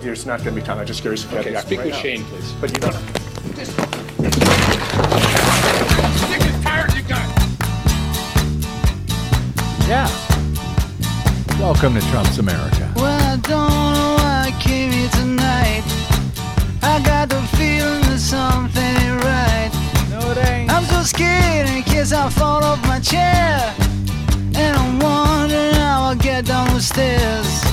[0.00, 0.78] there's not going to be time.
[0.78, 2.52] I'm just curious if you Okay, have the speak action with right Shane, please.
[2.60, 2.94] But you don't.
[6.16, 7.30] Sick and tired, you guys.
[9.88, 10.08] Yeah.
[11.60, 12.92] Welcome to Trump's America.
[12.96, 15.82] Well, I don't know why I came here tonight.
[16.82, 19.70] I got the feeling that something ain't right.
[20.10, 20.70] No, it ain't.
[20.72, 23.74] I'm so scared in case I fall off my chair.
[24.56, 27.69] And I'm wondering how I'll get down the stairs.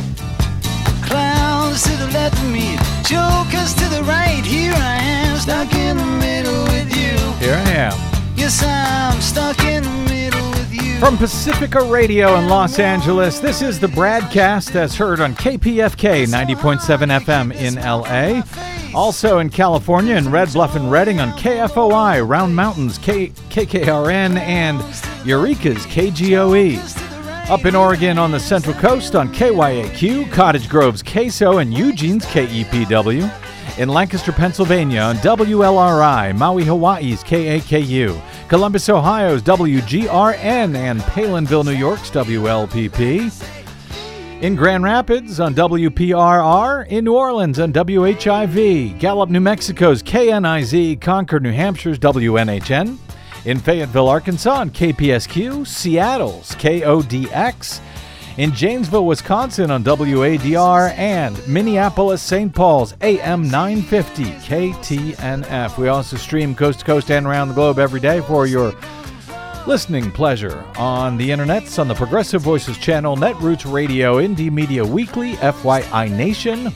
[1.78, 4.44] Clowns to the left of me, jokers to the right.
[4.44, 7.16] Here I am, stuck in the middle with you.
[7.46, 7.94] Here I am.
[8.36, 10.98] Yes, I'm stuck in the middle with you.
[11.00, 17.20] From Pacifica Radio in Los Angeles, this is the BradCast as heard on KPFK 90.7
[17.22, 18.42] FM in LA.
[19.00, 24.80] Also in California in Red Bluff and Redding on KFOI, Round Mountains, K- KKRN, and
[25.28, 27.07] Eureka's KGOE.
[27.50, 33.80] Up in Oregon on the Central Coast on KYAQ, Cottage Grove's KSO, and Eugene's KEPW.
[33.80, 38.22] In Lancaster, Pennsylvania on WLRI, Maui, Hawaii's KAKU.
[38.50, 43.32] Columbus, Ohio's WGRN, and Palenville, New York's WLPP.
[44.42, 51.44] In Grand Rapids on WPRR, in New Orleans on WHIV, Gallup, New Mexico's KNIZ, Concord,
[51.44, 52.98] New Hampshire's WNHN,
[53.48, 57.80] in Fayetteville, Arkansas on KPSQ, Seattle's KODX,
[58.36, 62.54] in Janesville, Wisconsin on WADR, and Minneapolis, St.
[62.54, 65.78] Paul's AM 950 KTNF.
[65.78, 68.74] We also stream coast to coast and around the globe every day for your
[69.66, 75.36] listening pleasure on the internets on the Progressive Voices channel, Netroots Radio, Indie Media Weekly,
[75.36, 76.74] FYI Nation,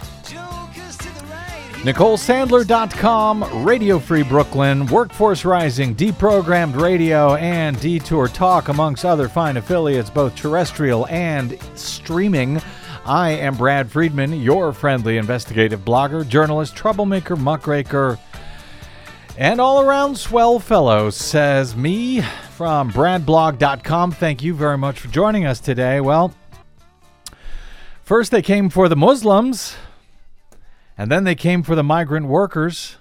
[1.82, 10.08] NicoleSandler.com, Radio Free Brooklyn, Workforce Rising, Deprogrammed Radio, and Detour Talk, amongst other fine affiliates,
[10.08, 12.62] both terrestrial and streaming.
[13.04, 18.20] I am Brad Friedman, your friendly investigative blogger, journalist, troublemaker, muckraker,
[19.40, 24.12] and all around swell fellow, says me from bradblog.com.
[24.12, 26.00] Thank you very much for joining us today.
[26.00, 26.32] Well,
[28.04, 29.76] first they came for the Muslims,
[31.02, 32.98] and then they came for the migrant workers,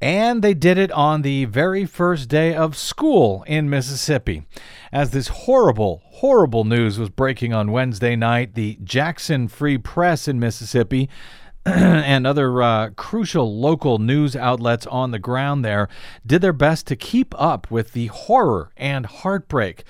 [0.00, 4.48] and they did it on the very first day of school in Mississippi.
[4.90, 10.40] As this horrible, horrible news was breaking on Wednesday night, the Jackson Free Press in
[10.40, 11.08] Mississippi
[11.64, 15.88] and other uh, crucial local news outlets on the ground there
[16.26, 19.84] did their best to keep up with the horror and heartbreak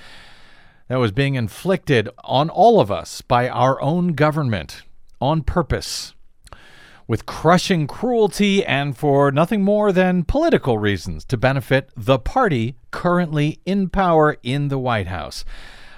[0.89, 4.83] that was being inflicted on all of us by our own government
[5.22, 6.12] on purpose
[7.10, 13.59] with crushing cruelty and for nothing more than political reasons to benefit the party currently
[13.66, 15.44] in power in the White House.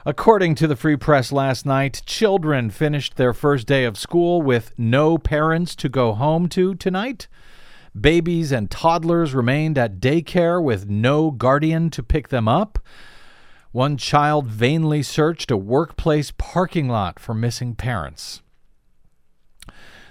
[0.06, 4.72] According to the Free Press last night, children finished their first day of school with
[4.78, 7.28] no parents to go home to tonight.
[7.94, 12.78] Babies and toddlers remained at daycare with no guardian to pick them up.
[13.70, 18.41] One child vainly searched a workplace parking lot for missing parents.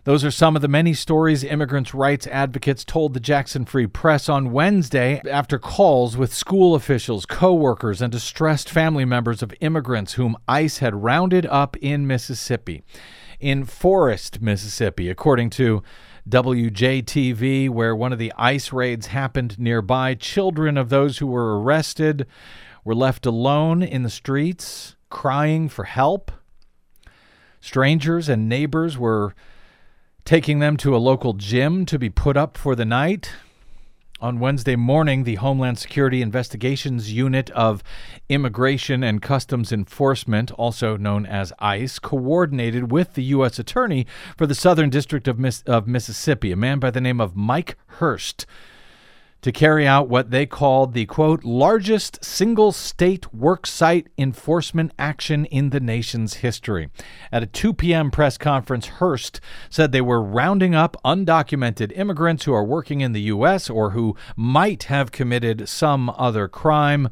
[0.03, 4.27] Those are some of the many stories immigrants' rights advocates told the Jackson Free Press
[4.27, 10.35] on Wednesday after calls with school officials, co-workers, and distressed family members of immigrants whom
[10.47, 12.83] ICE had rounded up in Mississippi.
[13.39, 15.83] In Forest, Mississippi, according to
[16.27, 22.25] WJTV, where one of the ICE raids happened nearby, children of those who were arrested
[22.83, 26.31] were left alone in the streets, crying for help.
[27.59, 29.35] Strangers and neighbors were
[30.25, 33.31] taking them to a local gym to be put up for the night.
[34.21, 37.81] On Wednesday morning, the Homeland Security Investigations Unit of
[38.29, 43.57] Immigration and Customs Enforcement, also known as ICE, coordinated with the U.S.
[43.57, 44.05] Attorney
[44.37, 47.77] for the Southern District of, Miss- of Mississippi, a man by the name of Mike
[47.87, 48.45] Hurst,
[49.41, 55.45] to carry out what they called the quote largest single state work site enforcement action
[55.45, 56.89] in the nation's history.
[57.31, 58.11] At a 2 p.m.
[58.11, 63.21] press conference, Hurst said they were rounding up undocumented immigrants who are working in the
[63.21, 63.69] U.S.
[63.69, 67.09] or who might have committed some other crime.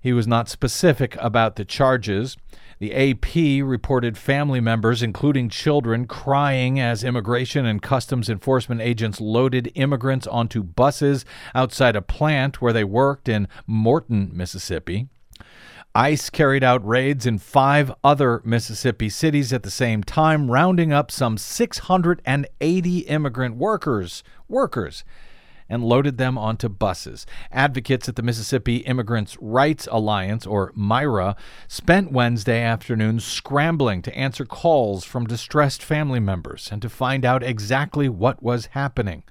[0.00, 2.36] He was not specific about the charges.
[2.84, 9.72] The AP reported family members, including children, crying as immigration and customs enforcement agents loaded
[9.74, 15.08] immigrants onto buses outside a plant where they worked in Morton, Mississippi.
[15.94, 21.10] ICE carried out raids in five other Mississippi cities at the same time, rounding up
[21.10, 25.04] some 680 immigrant workers, workers,
[25.68, 27.26] and loaded them onto buses.
[27.50, 31.36] Advocates at the Mississippi Immigrants' Rights Alliance, or MIRA,
[31.68, 37.42] spent Wednesday afternoon scrambling to answer calls from distressed family members and to find out
[37.42, 39.24] exactly what was happening.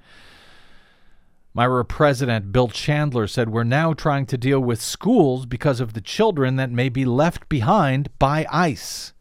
[1.56, 6.00] MIRA President Bill Chandler said, We're now trying to deal with schools because of the
[6.00, 9.13] children that may be left behind by ICE.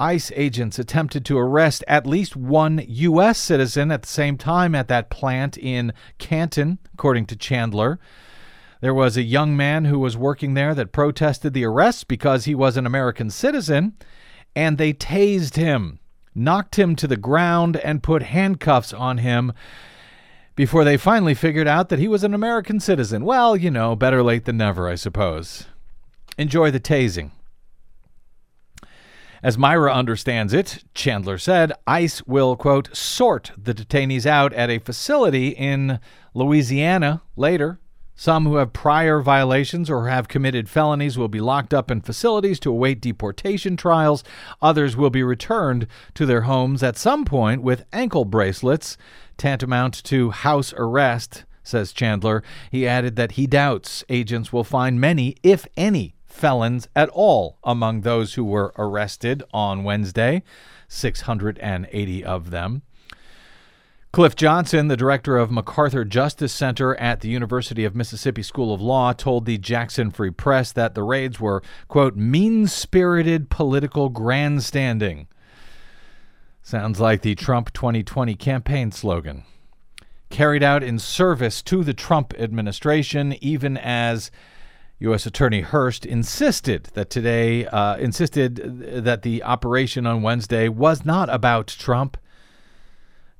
[0.00, 3.38] ICE agents attempted to arrest at least one U.S.
[3.38, 8.00] citizen at the same time at that plant in Canton, according to Chandler.
[8.80, 12.54] There was a young man who was working there that protested the arrest because he
[12.54, 13.94] was an American citizen,
[14.56, 16.00] and they tased him,
[16.34, 19.52] knocked him to the ground, and put handcuffs on him
[20.56, 23.24] before they finally figured out that he was an American citizen.
[23.24, 25.66] Well, you know, better late than never, I suppose.
[26.38, 27.32] Enjoy the tasing.
[29.42, 34.78] As MIRA understands it, Chandler said, ICE will, quote, sort the detainees out at a
[34.78, 35.98] facility in
[36.34, 37.80] Louisiana later.
[38.14, 42.60] Some who have prior violations or have committed felonies will be locked up in facilities
[42.60, 44.22] to await deportation trials.
[44.60, 48.98] Others will be returned to their homes at some point with ankle bracelets,
[49.38, 52.42] tantamount to house arrest, says Chandler.
[52.70, 58.00] He added that he doubts agents will find many, if any, felons at all among
[58.00, 60.42] those who were arrested on Wednesday,
[60.88, 62.82] 680 of them.
[64.12, 68.80] Cliff Johnson, the director of MacArthur Justice Center at the University of Mississippi School of
[68.80, 75.28] Law, told the Jackson Free Press that the raids were, quote, mean spirited political grandstanding.
[76.60, 79.44] Sounds like the Trump 2020 campaign slogan.
[80.28, 84.32] Carried out in service to the Trump administration, even as
[85.00, 85.24] U.S.
[85.24, 88.56] Attorney Hurst insisted that today uh, insisted
[89.04, 92.18] that the operation on Wednesday was not about Trump.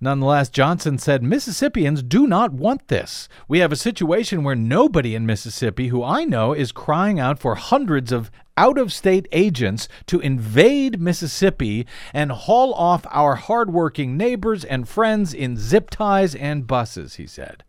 [0.01, 3.29] Nonetheless, Johnson said Mississippians do not want this.
[3.47, 7.57] We have a situation where nobody in Mississippi who I know is crying out for
[7.57, 14.65] hundreds of out of state agents to invade Mississippi and haul off our hardworking neighbors
[14.65, 17.65] and friends in zip ties and buses, he said.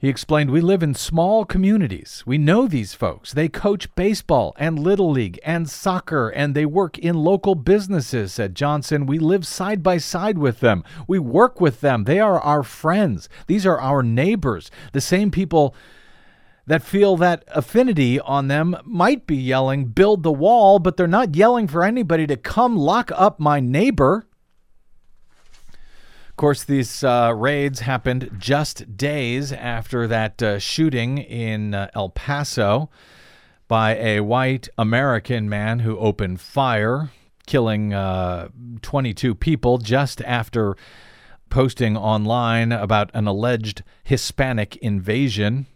[0.00, 2.22] He explained, We live in small communities.
[2.24, 3.32] We know these folks.
[3.32, 8.54] They coach baseball and Little League and soccer, and they work in local businesses, said
[8.54, 9.06] Johnson.
[9.06, 10.84] We live side by side with them.
[11.08, 12.04] We work with them.
[12.04, 13.28] They are our friends.
[13.48, 14.70] These are our neighbors.
[14.92, 15.74] The same people
[16.68, 21.34] that feel that affinity on them might be yelling, Build the wall, but they're not
[21.34, 24.27] yelling for anybody to come lock up my neighbor
[26.38, 32.88] course, these uh, raids happened just days after that uh, shooting in uh, El Paso
[33.66, 37.10] by a white American man who opened fire,
[37.46, 38.48] killing uh,
[38.80, 40.76] 22 people just after
[41.50, 45.66] posting online about an alleged Hispanic invasion.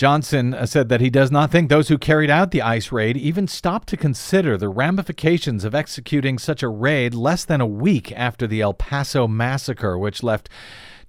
[0.00, 3.18] Johnson uh, said that he does not think those who carried out the ICE raid
[3.18, 8.10] even stopped to consider the ramifications of executing such a raid less than a week
[8.12, 10.48] after the El Paso massacre, which left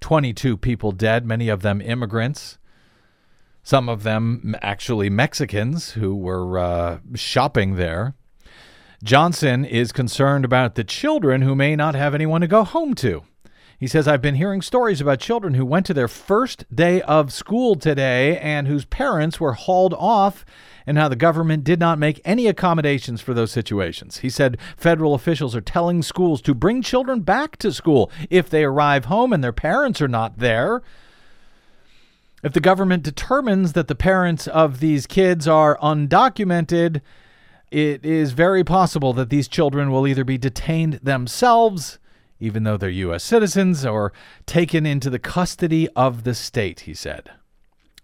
[0.01, 2.57] 22 people dead, many of them immigrants.
[3.63, 8.15] Some of them actually Mexicans who were uh, shopping there.
[9.05, 13.23] Johnson is concerned about the children who may not have anyone to go home to.
[13.81, 17.33] He says, I've been hearing stories about children who went to their first day of
[17.33, 20.45] school today and whose parents were hauled off
[20.85, 24.17] and how the government did not make any accommodations for those situations.
[24.17, 28.63] He said federal officials are telling schools to bring children back to school if they
[28.63, 30.83] arrive home and their parents are not there.
[32.43, 37.01] If the government determines that the parents of these kids are undocumented,
[37.71, 41.97] it is very possible that these children will either be detained themselves
[42.41, 43.23] even though they're U.S.
[43.23, 44.11] citizens, or
[44.45, 47.31] taken into the custody of the state, he said.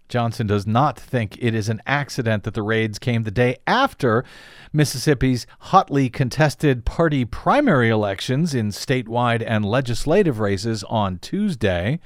[0.08, 4.24] Johnson does not think it is an accident that the raids came the day after
[4.72, 12.00] Mississippi's hotly contested party primary elections in statewide and legislative races on Tuesday.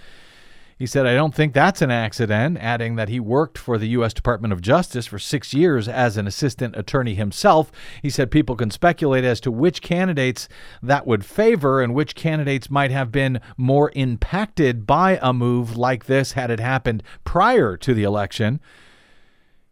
[0.82, 4.12] He said, I don't think that's an accident, adding that he worked for the U.S.
[4.12, 7.70] Department of Justice for six years as an assistant attorney himself.
[8.02, 10.48] He said people can speculate as to which candidates
[10.82, 16.06] that would favor and which candidates might have been more impacted by a move like
[16.06, 18.58] this had it happened prior to the election.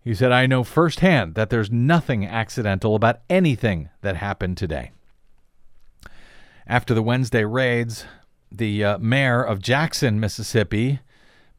[0.04, 4.92] He said, I know firsthand that there's nothing accidental about anything that happened today.
[6.68, 8.04] After the Wednesday raids,
[8.50, 11.00] the uh, mayor of Jackson, Mississippi,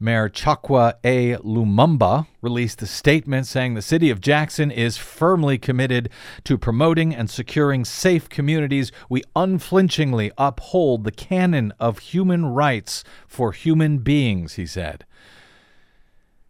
[0.02, 1.36] Mayor Chokwe A.
[1.36, 6.10] Lumumba released a statement saying the city of Jackson is firmly committed
[6.42, 8.90] to promoting and securing safe communities.
[9.08, 15.06] We unflinchingly uphold the canon of human rights for human beings, he said.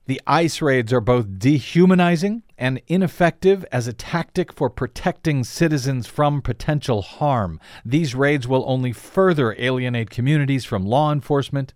[0.06, 6.40] The ICE raids are both dehumanizing and ineffective as a tactic for protecting citizens from
[6.40, 7.58] potential harm.
[7.84, 11.74] These raids will only further alienate communities from law enforcement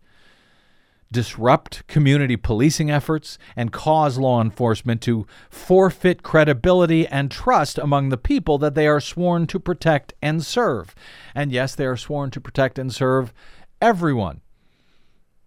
[1.13, 8.17] disrupt community policing efforts, and cause law enforcement to forfeit credibility and trust among the
[8.17, 10.95] people that they are sworn to protect and serve.
[11.35, 13.33] And yes, they are sworn to protect and serve
[13.81, 14.41] everyone,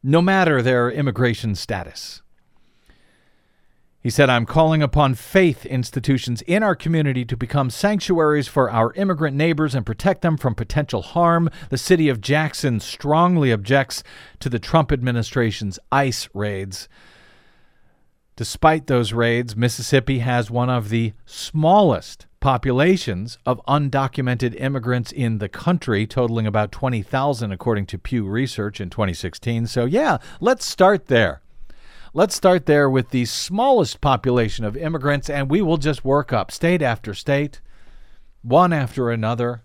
[0.01, 2.21] no matter their immigration status.
[4.01, 8.93] He said, I'm calling upon faith institutions in our community to become sanctuaries for our
[8.93, 11.49] immigrant neighbors and protect them from potential harm.
[11.69, 14.01] The city of Jackson strongly objects
[14.39, 16.87] to the Trump administration's ICE raids.
[18.37, 25.49] Despite those raids, Mississippi has one of the smallest populations of undocumented immigrants in the
[25.49, 29.67] country, totaling about 20,000, according to Pew Research in 2016.
[29.67, 31.41] So, yeah, let's start there.
[32.11, 36.49] Let's start there with the smallest population of immigrants, and we will just work up
[36.49, 37.61] state after state,
[38.41, 39.61] one after another,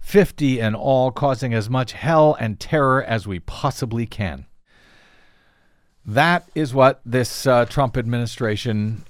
[0.00, 4.44] 50 in all, causing as much hell and terror as we possibly can.
[6.04, 9.06] That is what this uh, Trump administration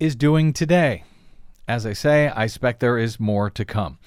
[0.00, 1.04] is doing today.
[1.66, 3.98] As I say, I expect there is more to come.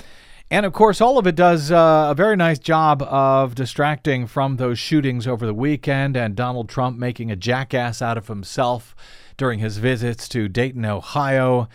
[0.51, 4.57] And of course, all of it does uh, a very nice job of distracting from
[4.57, 8.93] those shootings over the weekend and Donald Trump making a jackass out of himself
[9.37, 11.69] during his visits to Dayton, Ohio,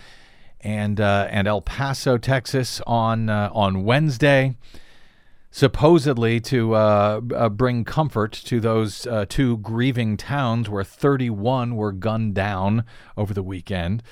[0.61, 4.59] and uh, and El Paso, Texas on uh, on Wednesday,
[5.51, 11.93] supposedly to uh, uh, bring comfort to those uh, two grieving towns where 31 were
[11.93, 12.85] gunned down
[13.17, 14.03] over the weekend.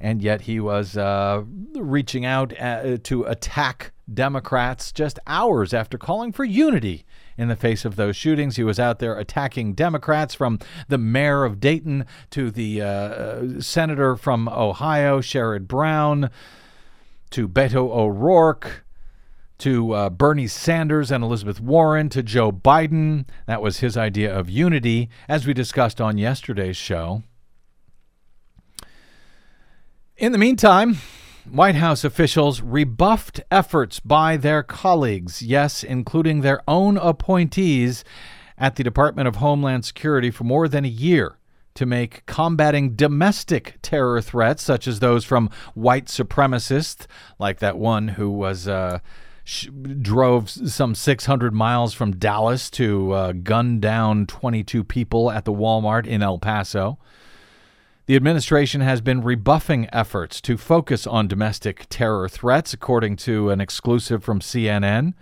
[0.00, 0.96] And yet he was
[1.76, 7.04] reaching out to attack Democrats just hours after calling for unity
[7.36, 8.56] in the face of those shootings.
[8.56, 14.16] He was out there attacking Democrats from the mayor of Dayton to the uh, senator
[14.16, 16.30] from Ohio, Sherrod Brown,
[17.30, 18.84] to Beto O'Rourke.
[19.58, 23.28] To uh, Bernie Sanders and Elizabeth Warren, to Joe Biden.
[23.46, 27.22] That was his idea of unity, as we discussed on yesterday's show.
[30.16, 30.98] In the meantime,
[31.50, 38.04] White House officials rebuffed efforts by their colleagues, yes, including their own appointees
[38.56, 41.38] at the Department of Homeland Security for more than a year
[41.74, 47.06] to make combating domestic terror threats, such as those from white supremacists,
[47.38, 48.68] like that one who was.
[48.68, 49.00] Uh,
[50.02, 56.06] drove some 600 miles from Dallas to uh, gun down 22 people at the Walmart
[56.06, 56.96] in El Paso.
[58.06, 63.60] The administration has been rebuffing efforts to focus on domestic terror threats, according to an
[63.60, 65.14] exclusive from CNN.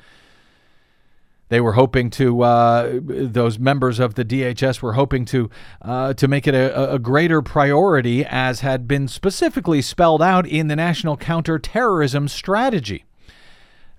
[1.51, 5.51] They were hoping to; uh, those members of the DHS were hoping to
[5.83, 10.69] uh, to make it a, a greater priority, as had been specifically spelled out in
[10.69, 13.05] the National Counterterrorism Strategy.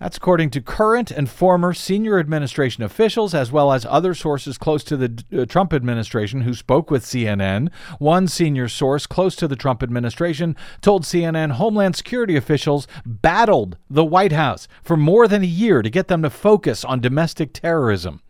[0.01, 4.83] That's according to current and former senior administration officials, as well as other sources close
[4.85, 7.69] to the uh, Trump administration who spoke with CNN.
[7.99, 14.03] One senior source close to the Trump administration told CNN Homeland Security officials battled the
[14.03, 18.23] White House for more than a year to get them to focus on domestic terrorism.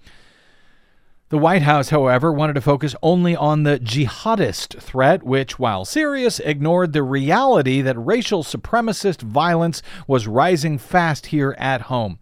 [1.31, 6.41] The White House, however, wanted to focus only on the jihadist threat, which, while serious,
[6.41, 12.19] ignored the reality that racial supremacist violence was rising fast here at home.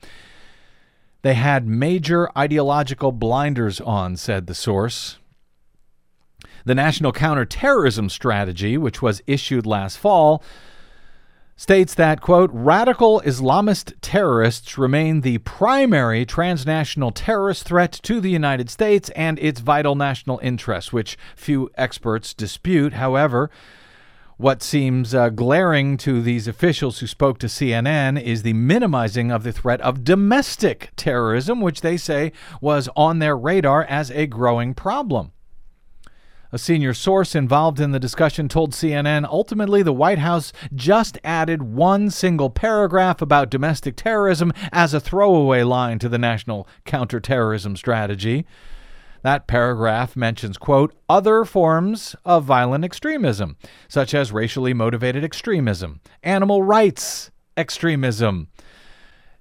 [1.23, 5.17] They had major ideological blinders on, said the source.
[6.65, 10.43] The National Counterterrorism Strategy, which was issued last fall,
[11.59, 18.69] states that, quote, radical Islamist terrorists remain the primary transnational terrorist threat to the United
[18.69, 22.93] States and its vital national interests, which few experts dispute.
[22.93, 23.51] However,
[24.37, 29.43] what seems uh, glaring to these officials who spoke to CNN is the minimizing of
[29.43, 34.73] the threat of domestic terrorism, which they say was on their radar as a growing
[34.73, 35.33] problem.
[36.51, 41.61] A senior source involved in the discussion told CNN ultimately the White House just added
[41.61, 48.47] one single paragraph about domestic terrorism as a throwaway line to the national counterterrorism strategy.
[49.21, 56.63] That paragraph mentions, quote, other forms of violent extremism, such as racially motivated extremism, animal
[56.63, 58.47] rights extremism,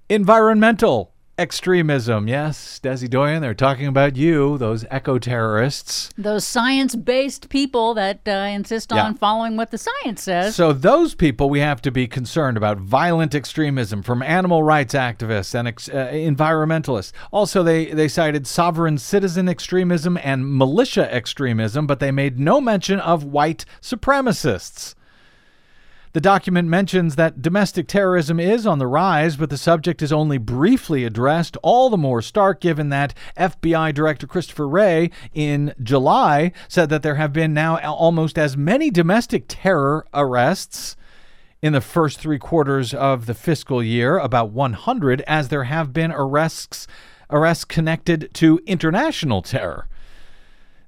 [0.09, 2.27] environmental extremism.
[2.27, 6.09] Yes, Desi Doyen, they're talking about you, those eco terrorists.
[6.17, 9.05] Those science based people that uh, insist Yeah.
[9.05, 10.55] on following what the science says.
[10.55, 15.55] So, those people we have to be concerned about violent extremism from animal rights activists
[15.57, 17.11] and ex- uh, environmentalists.
[17.31, 22.99] Also, they, they cited sovereign citizen extremism and militia extremism, but they made no mention
[22.99, 24.95] of white supremacists.
[26.11, 30.39] The document mentions that domestic terrorism is on the rise, but the subject is only
[30.39, 36.89] briefly addressed, all the more stark given that FBI Director Christopher Wray in July said
[36.89, 40.95] that there have been now almost as many domestic terror arrests
[41.61, 46.11] in the first three quarters of the fiscal year, about 100, as there have been
[46.11, 46.87] arrests
[47.29, 49.87] arrests connected to international terror.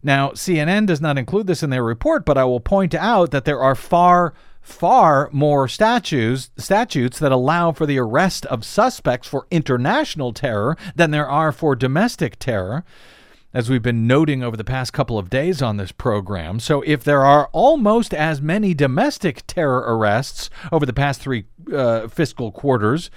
[0.01, 3.45] Now, CNN does not include this in their report, but I will point out that
[3.45, 9.47] there are far, far more statutes statutes that allow for the arrest of suspects for
[9.51, 12.83] international terror than there are for domestic terror.
[13.53, 16.61] As we've been noting over the past couple of days on this program.
[16.61, 22.07] So, if there are almost as many domestic terror arrests over the past three uh,
[22.07, 23.11] fiscal quarters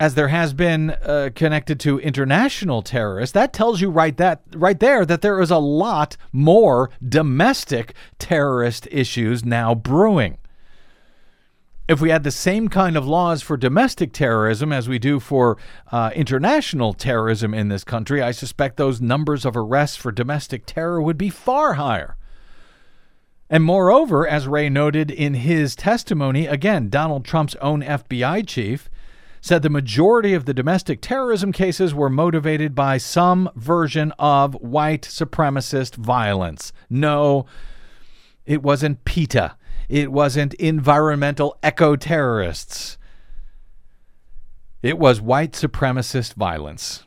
[0.00, 4.80] as there has been uh, connected to international terrorists, that tells you right that right
[4.80, 10.38] there that there is a lot more domestic terrorist issues now brewing.
[11.86, 15.58] If we had the same kind of laws for domestic terrorism as we do for
[15.92, 21.00] uh, international terrorism in this country, I suspect those numbers of arrests for domestic terror
[21.00, 22.16] would be far higher.
[23.50, 28.88] And moreover, as Wray noted in his testimony, again, Donald Trump's own FBI chief
[29.44, 35.02] said the majority of the domestic terrorism cases were motivated by some version of white
[35.02, 36.72] supremacist violence.
[36.88, 37.44] No,
[38.46, 39.54] it wasn't PETA.
[39.90, 42.96] It wasn't environmental eco terrorists.
[44.80, 47.04] It was white supremacist violence.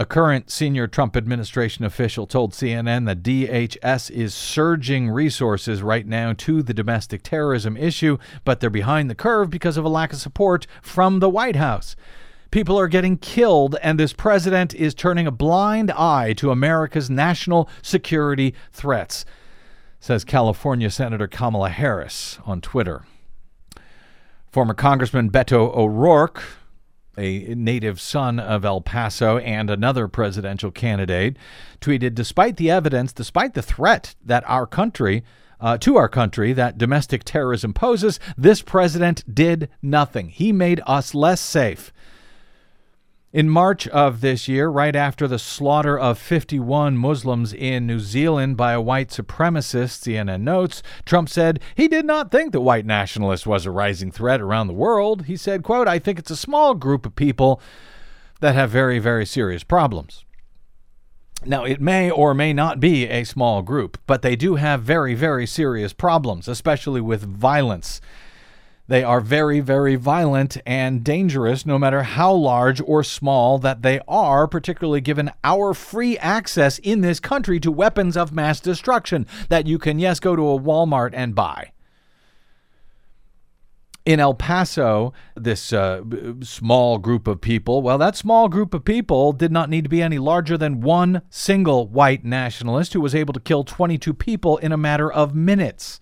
[0.00, 6.32] A current senior Trump administration official told CNN that DHS is surging resources right now
[6.38, 10.18] to the domestic terrorism issue, but they're behind the curve because of a lack of
[10.18, 11.96] support from the White House.
[12.50, 17.68] People are getting killed, and this president is turning a blind eye to America's national
[17.82, 19.26] security threats,
[20.00, 23.04] says California Senator Kamala Harris on Twitter.
[24.50, 26.42] Former Congressman Beto O'Rourke,
[27.16, 31.36] a native son of El Paso and another presidential candidate,
[31.80, 35.22] tweeted Despite the evidence, despite the threat that our country,
[35.60, 40.28] uh, to our country, that domestic terrorism poses, this president did nothing.
[40.28, 41.92] He made us less safe.
[43.32, 48.56] In March of this year, right after the slaughter of 51 Muslims in New Zealand
[48.56, 53.46] by a white supremacist, CNN notes, Trump said he did not think that white nationalists
[53.46, 55.26] was a rising threat around the world.
[55.26, 57.62] He said, quote, I think it's a small group of people
[58.40, 60.24] that have very, very serious problems.
[61.46, 65.14] Now, it may or may not be a small group, but they do have very,
[65.14, 68.00] very serious problems, especially with violence.
[68.90, 74.00] They are very, very violent and dangerous, no matter how large or small that they
[74.08, 79.68] are, particularly given our free access in this country to weapons of mass destruction that
[79.68, 81.70] you can, yes, go to a Walmart and buy.
[84.04, 86.02] In El Paso, this uh,
[86.42, 90.02] small group of people, well, that small group of people did not need to be
[90.02, 94.72] any larger than one single white nationalist who was able to kill 22 people in
[94.72, 96.00] a matter of minutes.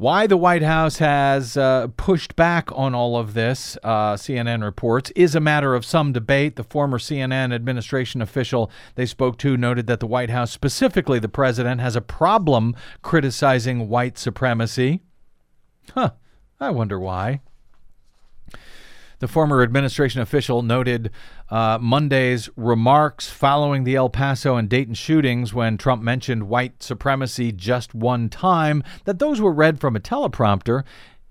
[0.00, 5.10] Why the White House has uh, pushed back on all of this, uh, CNN reports,
[5.14, 6.56] is a matter of some debate.
[6.56, 11.28] The former CNN administration official they spoke to noted that the White House, specifically the
[11.28, 15.02] president, has a problem criticizing white supremacy.
[15.94, 16.12] Huh,
[16.58, 17.42] I wonder why.
[19.20, 21.10] The former administration official noted
[21.50, 27.52] uh, Monday's remarks following the El Paso and Dayton shootings when Trump mentioned white supremacy
[27.52, 30.84] just one time, that those were read from a teleprompter.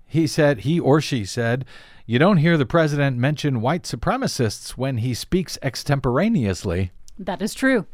[0.06, 1.64] He said, he or she said,
[2.06, 6.92] you don't hear the president mention white supremacists when he speaks extemporaneously.
[7.18, 7.86] That is true.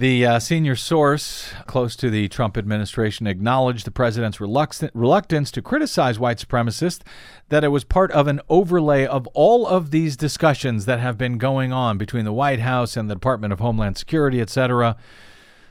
[0.00, 6.18] The uh, senior source close to the Trump administration acknowledged the president's reluctance to criticize
[6.18, 7.02] white supremacists,
[7.50, 11.36] that it was part of an overlay of all of these discussions that have been
[11.36, 14.96] going on between the White House and the Department of Homeland Security, etc.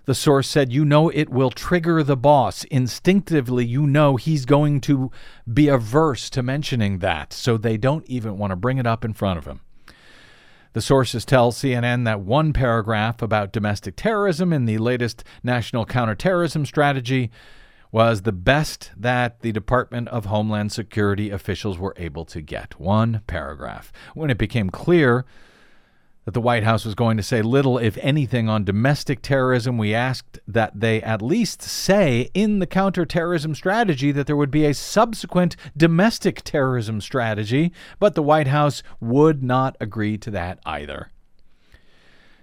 [0.05, 2.65] The source said, You know, it will trigger the boss.
[2.65, 5.09] Instinctively, you know he's going to
[5.51, 9.13] be averse to mentioning that, so they don't even want to bring it up in
[9.13, 9.61] front of him.
[10.73, 16.63] The sources tell CNN that one paragraph about domestic terrorism in the latest national counterterrorism
[16.65, 17.31] strategy
[17.91, 22.79] was the best that the Department of Homeland Security officials were able to get.
[22.79, 23.91] One paragraph.
[24.13, 25.25] When it became clear
[26.29, 29.95] that the White House was going to say little, if anything, on domestic terrorism, we
[29.95, 34.75] asked that they at least say in the counterterrorism strategy that there would be a
[34.75, 41.09] subsequent domestic terrorism strategy, but the White House would not agree to that either.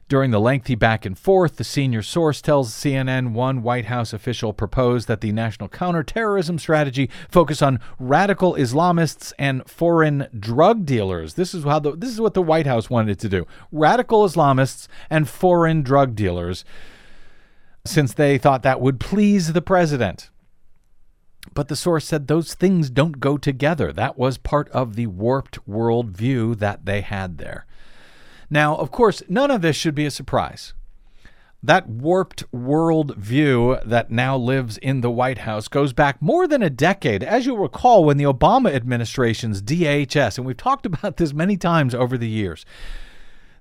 [0.09, 4.53] During the lengthy back and forth, the senior source tells CNN one White House official
[4.53, 11.35] proposed that the national counterterrorism strategy focus on radical Islamists and foreign drug dealers.
[11.35, 13.49] This is how the, this is what the White House wanted to do.
[13.73, 16.65] Radical Islamists and foreign drug dealers
[17.85, 20.31] since they thought that would please the president.
[21.53, 23.93] But the source said those things don't go together.
[23.93, 27.67] That was part of the warped worldview that they had there.
[28.49, 30.75] Now, of course, none of this should be a surprise.
[31.63, 36.63] That warped world view that now lives in the White House goes back more than
[36.63, 41.33] a decade, as you'll recall, when the Obama administration's DHS, and we've talked about this
[41.33, 42.65] many times over the years.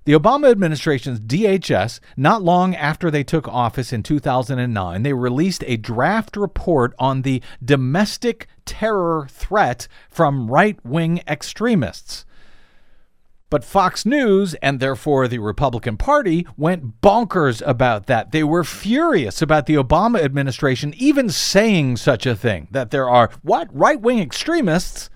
[0.04, 5.76] The Obama administration's DHS, not long after they took office in 2009, they released a
[5.76, 12.25] draft report on the domestic terror threat from right wing extremists.
[13.48, 18.32] But Fox News, and therefore the Republican Party, went bonkers about that.
[18.32, 23.30] They were furious about the Obama administration even saying such a thing that there are,
[23.42, 25.10] what, right wing extremists?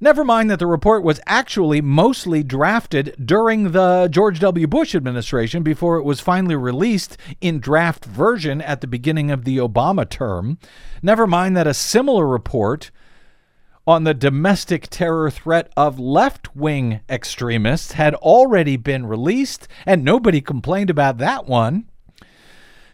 [0.00, 4.66] Never mind that the report was actually mostly drafted during the George W.
[4.66, 9.56] Bush administration before it was finally released in draft version at the beginning of the
[9.56, 10.58] Obama term.
[11.02, 12.90] Never mind that a similar report
[13.86, 20.40] on the domestic terror threat of left wing extremists had already been released, and nobody
[20.40, 21.84] complained about that one.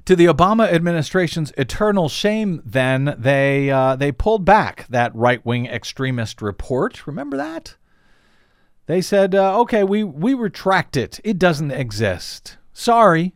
[0.06, 5.66] To the Obama administration's eternal shame, then, they, uh, they pulled back that right wing
[5.66, 7.06] extremist report.
[7.06, 7.76] Remember that?
[8.86, 11.20] They said, uh, okay, we, we retract it.
[11.22, 12.56] It doesn't exist.
[12.72, 13.34] Sorry.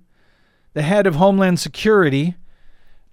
[0.72, 2.34] The head of Homeland Security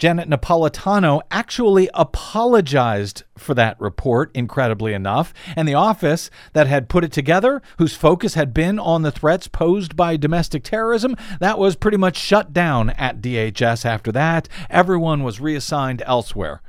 [0.02, 5.32] Janet Napolitano actually apologized for that report, incredibly enough.
[5.56, 9.48] And the office that had put it together, whose focus had been on the threats
[9.48, 14.50] posed by domestic terrorism, that was pretty much shut down at DHS after that.
[14.72, 16.64] Everyone was reassigned elsewhere.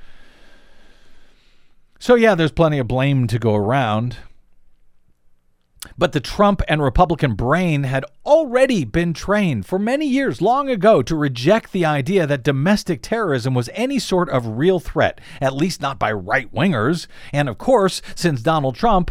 [1.99, 4.19] So, yeah, there's plenty of blame to go around.
[5.99, 11.03] But the Trump and Republican brain had already been trained for many years long ago
[11.03, 15.81] to reject the idea that domestic terrorism was any sort of real threat, at least
[15.81, 17.07] not by right wingers.
[17.33, 19.11] And of course, since Donald Trump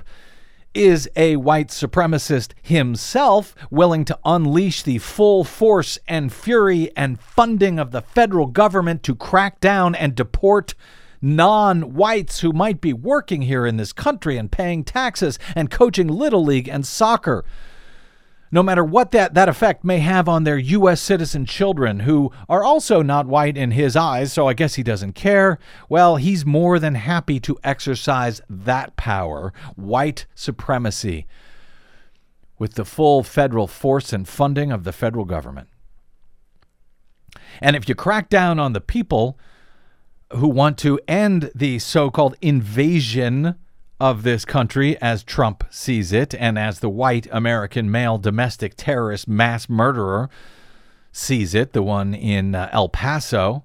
[0.73, 7.77] is a white supremacist himself, willing to unleash the full force and fury and funding
[7.77, 10.73] of the federal government to crack down and deport
[11.21, 16.07] non whites who might be working here in this country and paying taxes and coaching
[16.07, 17.45] Little League and soccer.
[18.53, 20.99] No matter what that, that effect may have on their U.S.
[20.99, 25.13] citizen children, who are also not white in his eyes, so I guess he doesn't
[25.13, 25.57] care.
[25.87, 31.27] Well, he's more than happy to exercise that power, white supremacy,
[32.59, 35.69] with the full federal force and funding of the federal government.
[37.61, 39.39] And if you crack down on the people
[40.35, 43.55] who want to end the so called invasion
[43.99, 49.27] of this country as Trump sees it and as the white American male domestic terrorist
[49.27, 50.29] mass murderer
[51.11, 53.63] sees it, the one in uh, El Paso.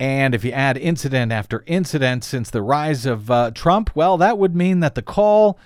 [0.00, 4.38] And if you add incident after incident since the rise of uh, Trump, well, that
[4.38, 5.58] would mean that the call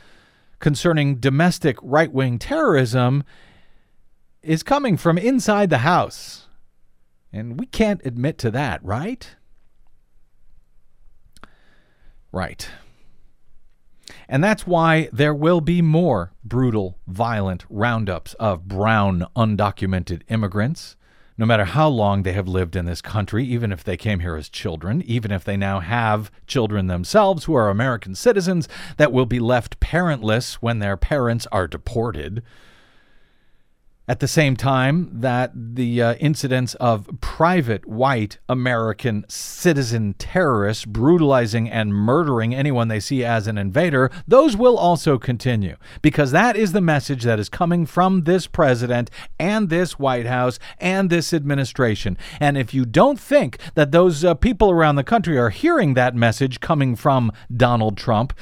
[0.59, 3.25] concerning domestic right wing terrorism
[4.43, 6.49] is coming from inside the House.
[7.33, 9.37] And we can't admit to that, right?
[12.33, 12.69] Right.
[14.29, 20.97] And that's why there will be more brutal, violent roundups of brown, undocumented immigrants,
[21.39, 24.37] no matter how long they have lived in this country, even if they came here
[24.37, 29.27] as children, even if they now have children themselves who are American citizens that will
[29.27, 32.43] be left parentless when their parents are deported
[34.09, 41.69] at the same time that the uh, incidents of private white American citizen terrorists brutalizing
[41.69, 46.73] and murdering anyone they see as an invader, those will also continue because that is
[46.73, 52.17] the message that is coming from this president and this White House and this administration.
[52.41, 56.15] And if you don't think that those uh, people around the country are hearing that
[56.15, 58.33] message coming from Donald Trump,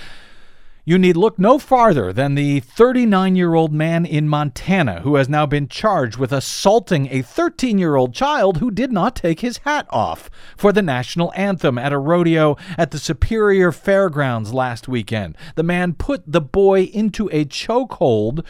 [0.86, 5.28] you need look no farther than the 39 year old man in Montana who has
[5.28, 9.58] now been charged with assaulting a 13 year old child who did not take his
[9.58, 15.38] hat off for the national anthem at a rodeo at the Superior Fairgrounds last weekend.
[15.54, 18.44] The man put the boy into a chokehold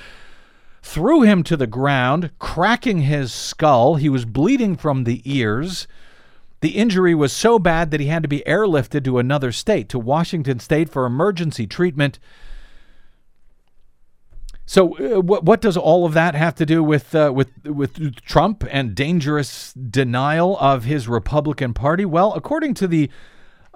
[0.83, 3.95] threw him to the ground, cracking his skull.
[3.95, 5.89] He was bleeding from the ears.
[6.65, 9.99] The injury was so bad that he had to be airlifted to another state, to
[9.99, 12.19] Washington State, for emergency treatment.
[14.65, 18.17] So, uh, what, what does all of that have to do with uh, with with
[18.23, 22.07] Trump and dangerous denial of his Republican Party?
[22.07, 23.11] Well, according to the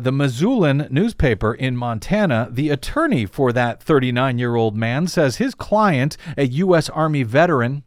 [0.00, 5.54] the Missoulian newspaper in Montana, the attorney for that 39 year old man says his
[5.54, 6.88] client, a U.S.
[6.88, 7.82] Army veteran,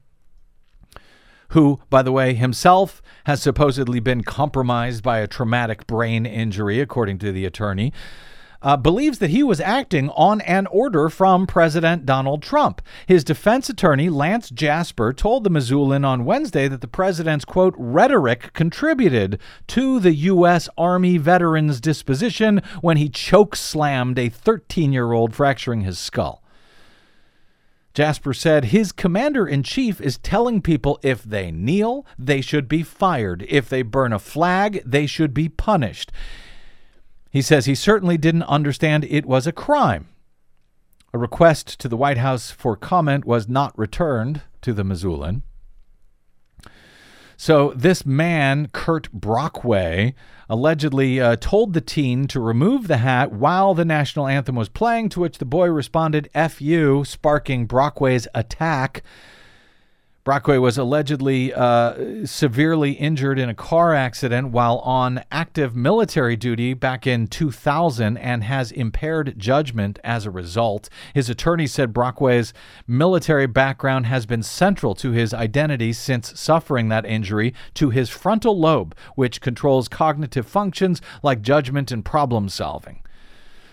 [1.52, 7.18] who, by the way, himself has supposedly been compromised by a traumatic brain injury, according
[7.20, 7.94] to the attorney,
[8.62, 12.82] uh, believes that he was acting on an order from President Donald Trump.
[13.08, 18.54] His defense attorney, Lance Jasper, told the Missoulian on Wednesday that the president's, quote, rhetoric
[18.54, 20.70] contributed to the U.S.
[20.78, 26.40] Army veteran's disposition when he choke slammed a 13 year old, fracturing his skull.
[27.93, 32.84] Jasper said his commander in chief is telling people if they kneel, they should be
[32.84, 33.45] fired.
[33.49, 36.12] If they burn a flag, they should be punished.
[37.30, 40.08] He says he certainly didn't understand it was a crime.
[41.13, 45.41] A request to the White House for comment was not returned to the Missoulian.
[47.43, 50.13] So, this man, Kurt Brockway,
[50.47, 55.10] allegedly uh, told the teen to remove the hat while the national anthem was playing,
[55.10, 59.01] to which the boy responded, F you, sparking Brockway's attack.
[60.23, 66.75] Brockway was allegedly uh, severely injured in a car accident while on active military duty
[66.75, 70.89] back in 2000 and has impaired judgment as a result.
[71.15, 72.53] His attorney said Brockway's
[72.86, 78.60] military background has been central to his identity since suffering that injury to his frontal
[78.60, 83.01] lobe, which controls cognitive functions like judgment and problem solving.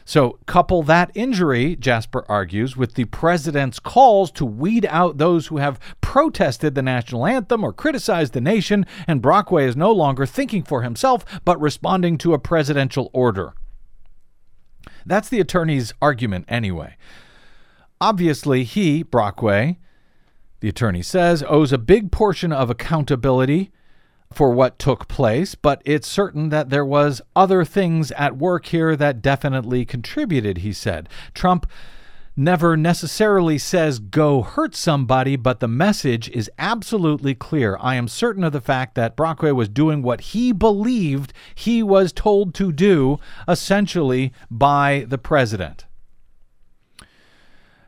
[0.09, 5.59] So, couple that injury, Jasper argues, with the president's calls to weed out those who
[5.59, 10.63] have protested the national anthem or criticized the nation, and Brockway is no longer thinking
[10.63, 13.53] for himself, but responding to a presidential order.
[15.05, 16.97] That's the attorney's argument, anyway.
[18.01, 19.77] Obviously, he, Brockway,
[20.61, 23.73] the attorney says, owes a big portion of accountability
[24.33, 28.95] for what took place, but it's certain that there was other things at work here
[28.95, 31.09] that definitely contributed, he said.
[31.35, 31.67] Trump
[32.39, 37.77] never necessarily says go hurt somebody, but the message is absolutely clear.
[37.81, 42.13] I am certain of the fact that Brockway was doing what he believed he was
[42.13, 45.87] told to do, essentially by the president.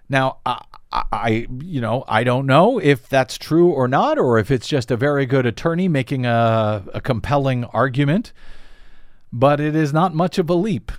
[0.09, 0.59] Now, uh,
[0.93, 4.91] I, you know, I don't know if that's true or not, or if it's just
[4.91, 8.33] a very good attorney making a, a compelling argument,
[9.33, 10.91] but it is not much of a leap.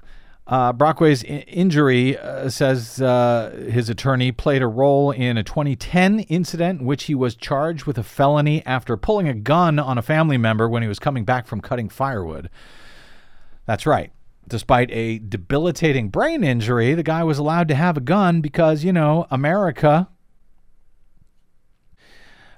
[0.48, 6.82] Uh, Brockway's injury, uh, says uh, his attorney, played a role in a 2010 incident
[6.82, 10.38] in which he was charged with a felony after pulling a gun on a family
[10.38, 12.50] member when he was coming back from cutting firewood.
[13.66, 14.12] That's right.
[14.52, 18.92] Despite a debilitating brain injury, the guy was allowed to have a gun because, you
[18.92, 20.10] know, America.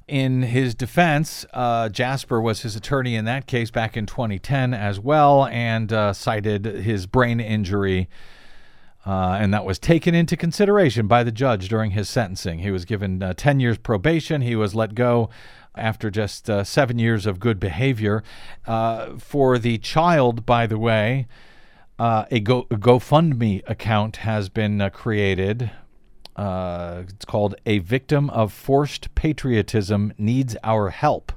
[0.08, 4.99] In his defense, uh, Jasper was his attorney in that case back in 2010 as
[4.99, 8.10] well and uh, cited his brain injury.
[9.06, 12.58] Uh, and that was taken into consideration by the judge during his sentencing.
[12.58, 14.41] He was given uh, 10 years probation.
[14.41, 15.29] He was let go
[15.75, 18.23] after just uh, seven years of good behavior.
[18.65, 21.27] Uh, for the child, by the way,
[21.99, 25.71] uh, a, Go- a GoFundMe account has been uh, created.
[26.36, 31.32] Uh, it's called A Victim of Forced Patriotism Needs Our Help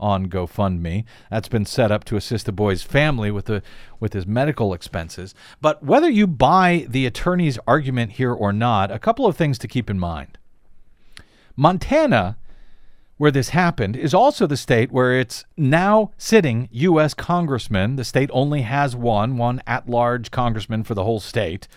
[0.00, 1.04] on GoFundMe.
[1.30, 3.62] That's been set up to assist the boy's family with the
[4.00, 5.34] with his medical expenses.
[5.60, 9.68] But whether you buy the attorney's argument here or not, a couple of things to
[9.68, 10.38] keep in mind.
[11.54, 12.36] Montana
[13.22, 17.14] where this happened is also the state where it's now sitting U.S.
[17.14, 17.94] congressman.
[17.94, 21.68] The state only has one, one at large congressman for the whole state.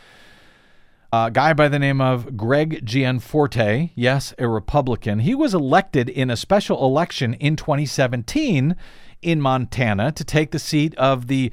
[1.13, 5.19] A guy by the name of Greg Gianforte, yes, a Republican.
[5.19, 8.75] He was elected in a special election in 2017
[9.21, 11.51] in Montana to take the seat of the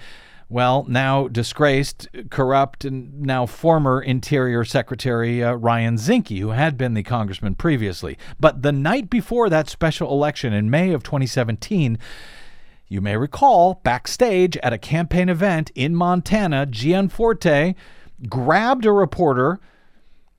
[0.52, 6.92] well, now disgraced, corrupt, and now former Interior Secretary uh, Ryan Zinke, who had been
[6.92, 8.18] the congressman previously.
[8.38, 11.98] But the night before that special election in May of 2017,
[12.86, 17.74] you may recall backstage at a campaign event in Montana, Gianforte
[18.28, 19.58] grabbed a reporter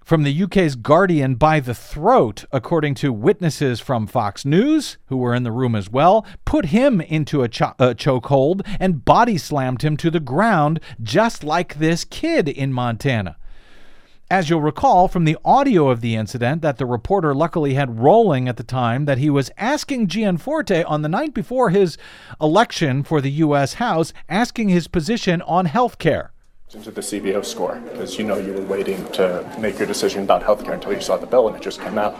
[0.03, 5.33] from the UK's Guardian by the throat, according to witnesses from Fox News, who were
[5.33, 9.81] in the room as well, put him into a, cho- a chokehold and body slammed
[9.81, 13.37] him to the ground, just like this kid in Montana.
[14.29, 18.49] As you'll recall from the audio of the incident that the reporter luckily had rolling
[18.49, 21.97] at the time, that he was asking Gianforte on the night before his
[22.41, 23.75] election for the U.S.
[23.75, 26.32] House, asking his position on health care.
[26.73, 30.41] Into the CBO score, because you know you were waiting to make your decision about
[30.41, 32.17] healthcare until you saw the bill and it just came out.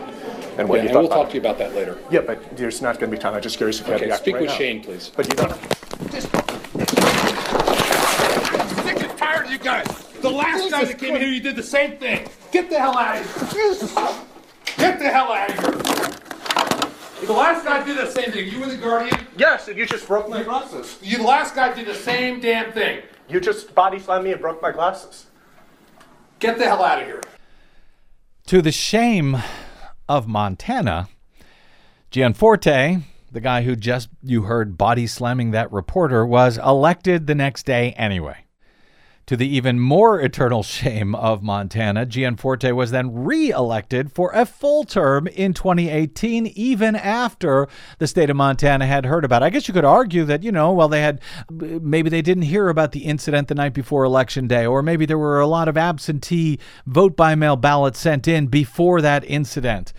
[0.58, 1.98] And what Yeah, you and thought we'll about talk to you about that later.
[2.08, 3.34] Yeah, but there's not going to be time.
[3.34, 4.56] I'm just curious if you Okay, had the speak right with now.
[4.56, 5.10] Shane, please.
[5.16, 5.50] But you don't.
[5.50, 5.60] I'm
[8.84, 9.86] Sick and tired of you guys.
[10.22, 12.28] The last guy that came here, you did the same thing.
[12.52, 13.72] Get the hell out of here.
[14.76, 17.26] Get the hell out of here.
[17.26, 18.48] The last guy did the same thing.
[18.52, 19.26] You were the guardian.
[19.36, 20.96] Yes, and you just broke my glasses.
[21.02, 23.02] You, the last guy did the same damn thing.
[23.28, 25.26] You just body slammed me and broke my glasses.
[26.38, 27.22] Get the hell out of here.
[28.46, 29.38] To the shame
[30.08, 31.08] of Montana,
[32.10, 37.64] Gianforte, the guy who just you heard body slamming that reporter, was elected the next
[37.64, 38.43] day anyway.
[39.26, 44.44] To the even more eternal shame of Montana, Gianforte was then re elected for a
[44.44, 47.66] full term in 2018, even after
[47.98, 49.46] the state of Montana had heard about it.
[49.46, 52.68] I guess you could argue that, you know, well, they had maybe they didn't hear
[52.68, 55.78] about the incident the night before Election Day, or maybe there were a lot of
[55.78, 59.94] absentee vote by mail ballots sent in before that incident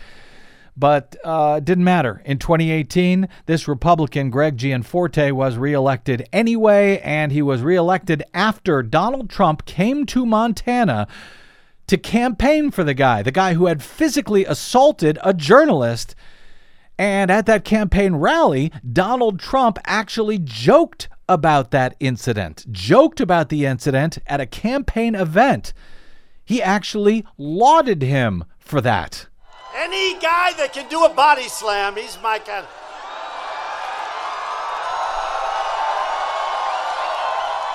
[0.78, 2.22] but uh, didn't matter.
[2.26, 9.30] In 2018, this Republican, Greg Gianforte, was reelected anyway, and he was reelected after Donald
[9.30, 11.08] Trump came to Montana
[11.88, 16.16] to campaign for the guy, the guy who had physically assaulted a journalist.
[16.98, 23.66] And at that campaign rally, Donald Trump actually joked about that incident, joked about the
[23.66, 25.74] incident at a campaign event.
[26.44, 29.28] He actually lauded him for that.
[29.78, 32.66] Any guy that can do a body slam, he's my kind.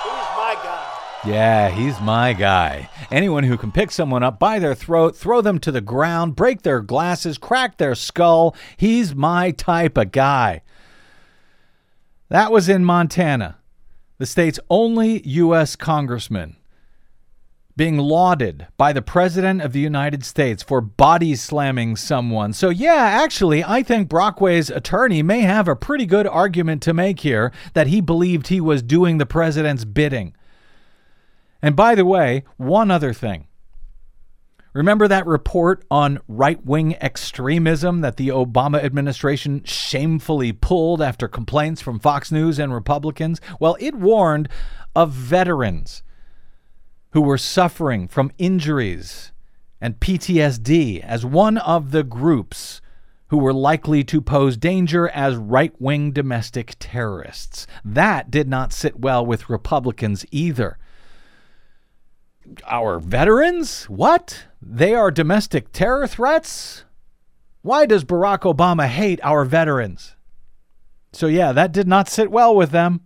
[0.03, 0.87] He's my guy.
[1.23, 2.89] Yeah, he's my guy.
[3.11, 6.63] Anyone who can pick someone up by their throat, throw them to the ground, break
[6.63, 10.63] their glasses, crack their skull, he's my type of guy.
[12.29, 13.59] That was in Montana,
[14.17, 15.75] the state's only U.S.
[15.75, 16.55] congressman
[17.81, 22.53] being lauded by the President of the United States for body slamming someone.
[22.53, 27.21] So, yeah, actually, I think Brockway's attorney may have a pretty good argument to make
[27.21, 30.35] here that he believed he was doing the president's bidding.
[31.59, 33.47] And by the way, one other thing.
[34.73, 41.81] Remember that report on right wing extremism that the Obama administration shamefully pulled after complaints
[41.81, 43.41] from Fox News and Republicans?
[43.59, 44.49] Well, it warned
[44.95, 46.03] of veterans
[47.11, 49.31] who were suffering from injuries
[49.79, 52.81] and PTSD as one of the groups
[53.27, 57.65] who were likely to pose danger as right wing domestic terrorists.
[57.83, 60.77] That did not sit well with Republicans either.
[62.67, 63.85] Our veterans?
[63.85, 64.47] What?
[64.61, 66.83] They are domestic terror threats?
[67.61, 70.15] Why does Barack Obama hate our veterans?
[71.13, 73.01] So, yeah, that did not sit well with them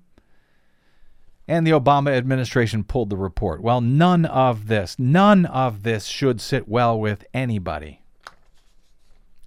[1.47, 3.61] and the Obama administration pulled the report.
[3.61, 8.01] Well, none of this, none of this should sit well with anybody.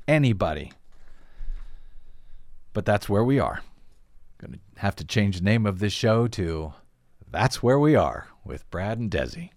[0.06, 0.72] Anybody.
[2.72, 3.62] But that's where we are.
[4.38, 6.72] Going to have to change the name of this show to
[7.30, 9.50] That's Where We Are with Brad and Desi.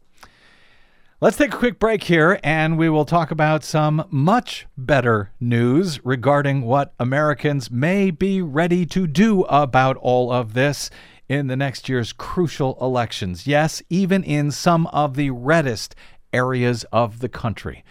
[1.24, 6.04] Let's take a quick break here and we will talk about some much better news
[6.04, 10.90] regarding what Americans may be ready to do about all of this
[11.32, 13.48] in the next year's crucial elections.
[13.48, 15.96] Yes, even in some of the reddest
[16.34, 17.86] areas of the country.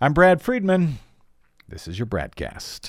[0.00, 0.98] I'm Brad Friedman.
[1.68, 2.88] This is your Bradcast.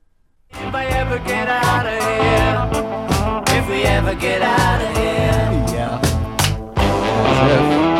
[0.53, 5.99] If I ever get out of here, if we ever get out of here, Yeah.
[6.75, 7.91] That's it.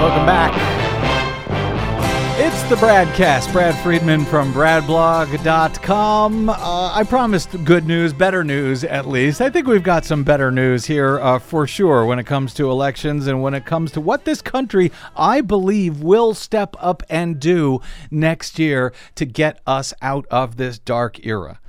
[0.00, 0.65] Welcome back.
[2.68, 3.52] The Bradcast.
[3.52, 6.48] Brad Friedman from BradBlog.com.
[6.48, 9.40] Uh, I promised good news, better news at least.
[9.40, 12.68] I think we've got some better news here uh, for sure when it comes to
[12.68, 17.38] elections and when it comes to what this country, I believe, will step up and
[17.38, 21.60] do next year to get us out of this dark era.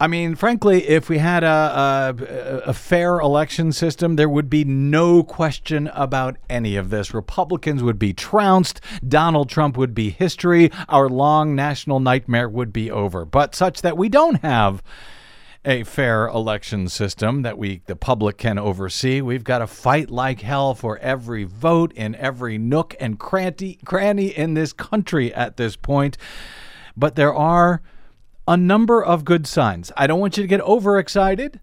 [0.00, 4.64] I mean, frankly, if we had a, a, a, fair election system, there would be
[4.64, 7.12] no question about any of this.
[7.12, 8.80] Republicans would be trounced.
[9.06, 10.70] Donald Trump would be history.
[10.88, 13.26] Our long national nightmare would be over.
[13.26, 14.82] But such that we don't have
[15.66, 19.20] a fair election system that we the public can oversee.
[19.20, 24.28] We've got to fight like hell for every vote in every nook and cranny cranny
[24.28, 26.16] in this country at this point.
[26.96, 27.82] But there are
[28.50, 29.92] a number of good signs.
[29.96, 31.60] I don't want you to get overexcited,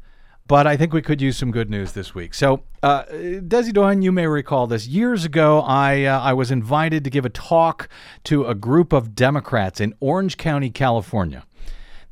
[0.48, 2.34] but I think we could use some good news this week.
[2.34, 4.88] So, uh, Desi Doyen, you may recall this.
[4.88, 7.90] Years ago, I uh, I was invited to give a talk
[8.24, 11.44] to a group of Democrats in Orange County, California.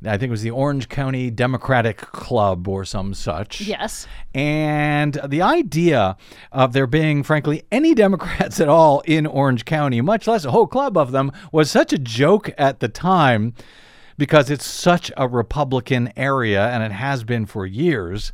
[0.04, 3.62] I think it was the Orange County Democratic Club or some such.
[3.62, 4.06] Yes.
[4.34, 6.18] And the idea
[6.52, 10.66] of there being, frankly, any Democrats at all in Orange County, much less a whole
[10.66, 13.54] club of them, was such a joke at the time
[14.18, 18.32] because it's such a Republican area and it has been for years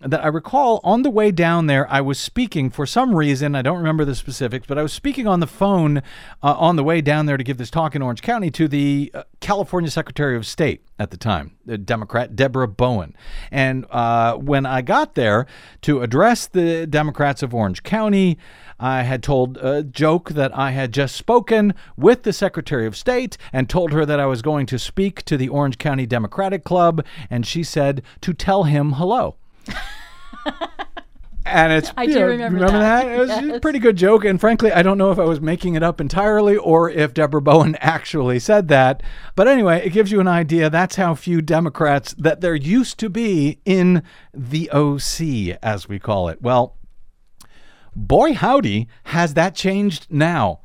[0.00, 3.54] that I recall on the way down there, I was speaking for some reason.
[3.54, 5.98] I don't remember the specifics, but I was speaking on the phone
[6.42, 9.10] uh, on the way down there to give this talk in Orange County to the
[9.12, 13.14] uh, California Secretary of State at the time, the Democrat Debra Bowen.
[13.50, 15.46] And uh, when I got there
[15.82, 18.38] to address the Democrats of Orange County,
[18.78, 23.36] I had told a joke that I had just spoken with the Secretary of State
[23.52, 27.04] and told her that I was going to speak to the Orange County Democratic Club,
[27.28, 29.34] and she said to tell him hello.
[31.50, 33.04] And it's I do know, remember remember that.
[33.04, 35.40] that, it was a pretty good joke and frankly i don't know if i was
[35.40, 39.02] making it up entirely or if debra bowen actually said that.
[39.34, 40.68] But anyway it gives you an idea.
[40.68, 44.02] That's how few democrats that there used to be in
[44.34, 45.20] the oc
[45.62, 46.42] as we call it.
[46.42, 46.76] Well
[47.96, 50.60] boy howdy has that changed now.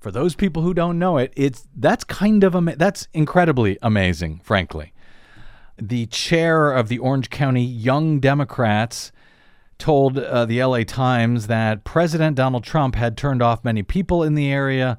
[0.00, 4.40] For those people who don't know it, it's that's kind of ama- that's incredibly amazing,
[4.44, 4.92] frankly.
[5.78, 9.12] The chair of the Orange County Young Democrats
[9.78, 14.34] told uh, the LA Times that President Donald Trump had turned off many people in
[14.34, 14.98] the area.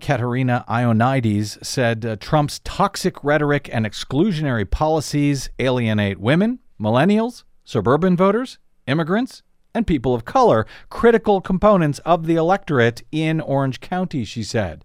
[0.00, 8.58] Katerina Ionides said uh, Trump's toxic rhetoric and exclusionary policies alienate women, millennials, suburban voters,
[8.86, 9.42] immigrants,
[9.74, 14.84] and people of color, critical components of the electorate in Orange County, she said.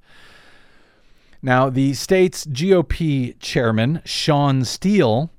[1.42, 5.32] Now, the state's GOP chairman, Shawn Steel,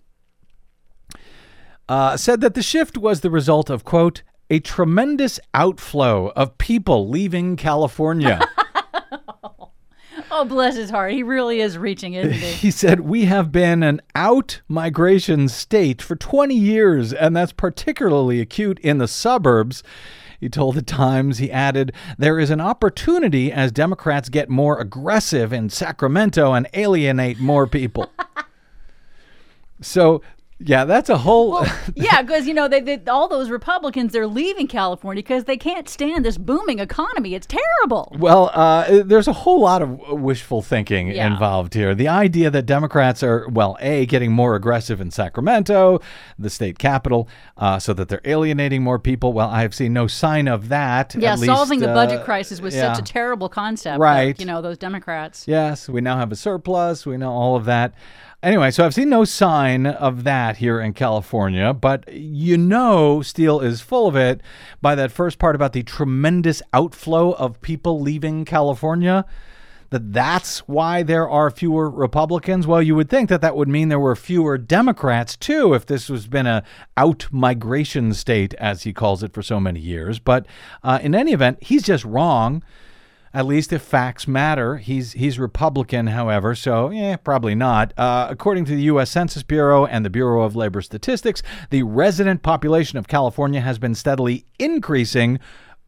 [1.88, 7.08] uh, said that the shift was the result of, quote, a tremendous outflow of people
[7.08, 8.40] leaving California.
[10.30, 11.12] Oh, bless his heart.
[11.12, 12.52] He really is reaching, isn't he?
[12.52, 18.40] he said, We have been an out migration state for 20 years, and that's particularly
[18.40, 19.82] acute in the suburbs.
[20.38, 25.52] He told the Times, he added, There is an opportunity as Democrats get more aggressive
[25.52, 28.10] in Sacramento and alienate more people.
[29.82, 30.22] so,
[30.62, 31.64] yeah, that's a whole.
[31.94, 35.88] yeah, because you know they, they all those Republicans they're leaving California because they can't
[35.88, 37.34] stand this booming economy.
[37.34, 38.14] It's terrible.
[38.18, 41.26] Well, uh, there's a whole lot of wishful thinking Yeah.
[41.26, 41.94] involved here.
[41.94, 46.00] The idea that Democrats are, well, A, getting more aggressive in Sacramento,
[46.38, 49.32] the state capital, uh, so that they're alienating more people.
[49.32, 51.14] Well, I've seen no sign of that.
[51.18, 52.92] Yeah, solving least, the budget uh, crisis was yeah.
[52.92, 53.98] such a terrible concept.
[53.98, 54.36] Right.
[54.36, 55.48] That, you know those Democrats.
[55.48, 57.06] Yes, we now have a surplus.
[57.06, 57.94] We know all of that.
[58.42, 63.60] Anyway, so I've seen no sign of that here in California, but you know Steel
[63.60, 64.40] is full of it
[64.80, 69.26] by that first part about the tremendous outflow of people leaving California.
[69.90, 72.66] That that's why there are fewer Republicans.
[72.66, 76.08] Well, you would think that that would mean there were fewer Democrats too, if this
[76.08, 76.62] was been a
[76.96, 80.18] out migration state, as he calls it for so many years.
[80.18, 80.46] But
[80.82, 82.62] uh, in any event, he's just wrong
[83.32, 84.78] at least if facts matter.
[84.78, 87.92] He's he's Republican, however, so yeah, probably not.
[87.96, 89.10] Uh, according to the U.S.
[89.10, 93.94] Census Bureau and the Bureau of Labor Statistics, the resident population of California has been
[93.94, 95.38] steadily increasing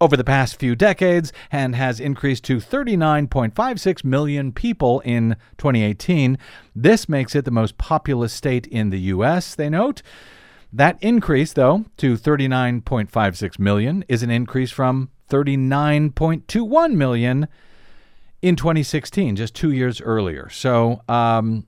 [0.01, 6.37] over the past few decades and has increased to 39.56 million people in 2018.
[6.75, 10.03] This makes it the most populous state in the U.S., they note.
[10.73, 17.47] That increase, though, to 39.56 million is an increase from 39.21 million
[18.41, 20.49] in 2016, just two years earlier.
[20.49, 21.67] So, um,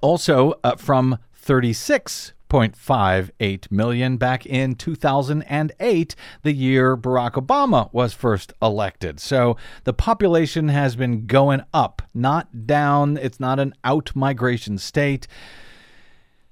[0.00, 9.18] also uh, from 36.58 million back in 2008, the year Barack Obama was first elected.
[9.20, 13.16] So the population has been going up, not down.
[13.16, 15.26] It's not an out migration state.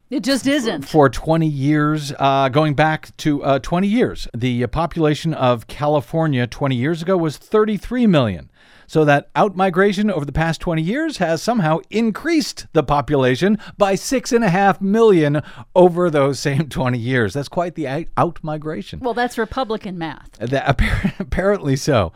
[0.09, 0.83] It just isn't.
[0.83, 6.77] For 20 years, uh, going back to uh, 20 years, the population of California 20
[6.77, 8.49] years ago was 33 million.
[8.87, 14.33] So that outmigration over the past 20 years has somehow increased the population by six
[14.33, 15.43] and a half million
[15.75, 17.35] over those same 20 years.
[17.35, 19.01] That's quite the outmigration.
[19.01, 20.33] Well, that's Republican math.
[20.39, 20.81] That,
[21.19, 22.13] apparently so.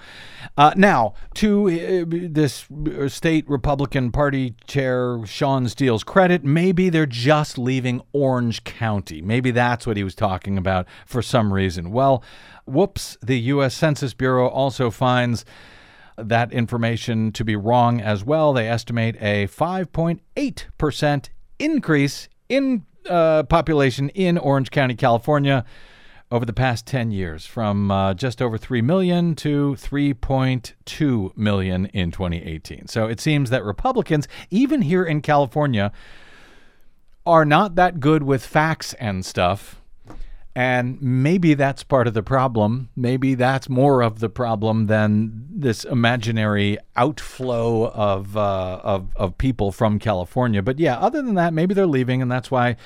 [0.57, 2.67] Uh, now, to uh, this
[3.09, 9.23] state Republican Party chair Shawn Steel's credit, maybe they're just leaving Orange County.
[9.23, 11.93] Maybe that's what he was talking about for some reason.
[11.93, 12.23] Well,
[12.67, 13.75] whoops, the U.S.
[13.75, 15.45] Census Bureau also finds
[16.17, 18.53] that information to be wrong as well.
[18.53, 25.65] They estimate a 5.8% increase in uh, population in Orange County, California
[26.31, 32.11] over the past 10 years from uh, just over 3 million to 3.2 million in
[32.13, 32.87] 2018.
[32.87, 35.91] So it seems that Republicans, even here in California,
[37.27, 39.80] are not that good with facts and stuff
[40.55, 42.89] and maybe that's part of the problem.
[42.97, 49.71] Maybe that's more of the problem than this imaginary outflow of, uh, of, of people
[49.71, 50.61] from California.
[50.61, 52.77] But yeah, other than that, maybe they're leaving, and that's why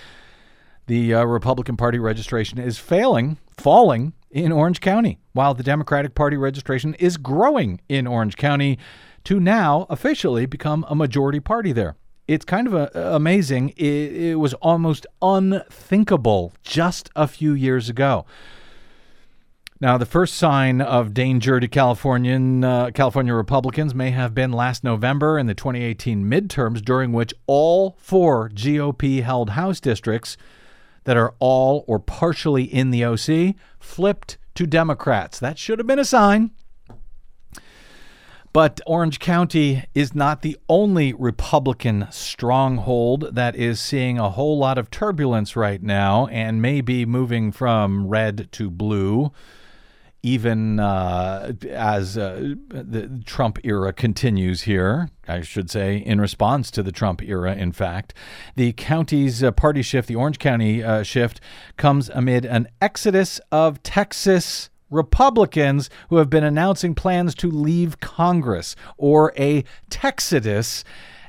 [0.86, 6.36] the uh, Republican Party registration is failing, falling in Orange County, while the Democratic Party
[6.36, 8.78] registration is growing in Orange County
[9.24, 11.96] to now officially become a majority party there
[12.26, 13.70] it's kind of a, amazing.
[13.76, 18.24] It, it, was almost unthinkable just a few years ago.
[19.80, 24.84] Now, the first sign of danger to Californian uh, California Republicans may have been last
[24.84, 30.36] November in the 2018 midterms, during which all four GOP-held House districts
[31.04, 35.38] that are all or partially in the OC flipped to Democrats.
[35.38, 36.52] That should have been a sign.
[38.54, 44.78] But Orange County is not the only Republican stronghold that is seeing a whole lot
[44.78, 49.32] of turbulence right now and may be moving from red to blue,
[50.22, 55.10] even uh, as uh, the Trump era continues here.
[55.26, 58.14] I should say, in response to the Trump era, in fact.
[58.54, 61.40] The county's uh, party shift, the Orange County uh, shift,
[61.76, 68.76] comes amid an exodus of Texas Republicans who have been announcing plans to leave Congress,
[68.96, 70.84] or a Texodus,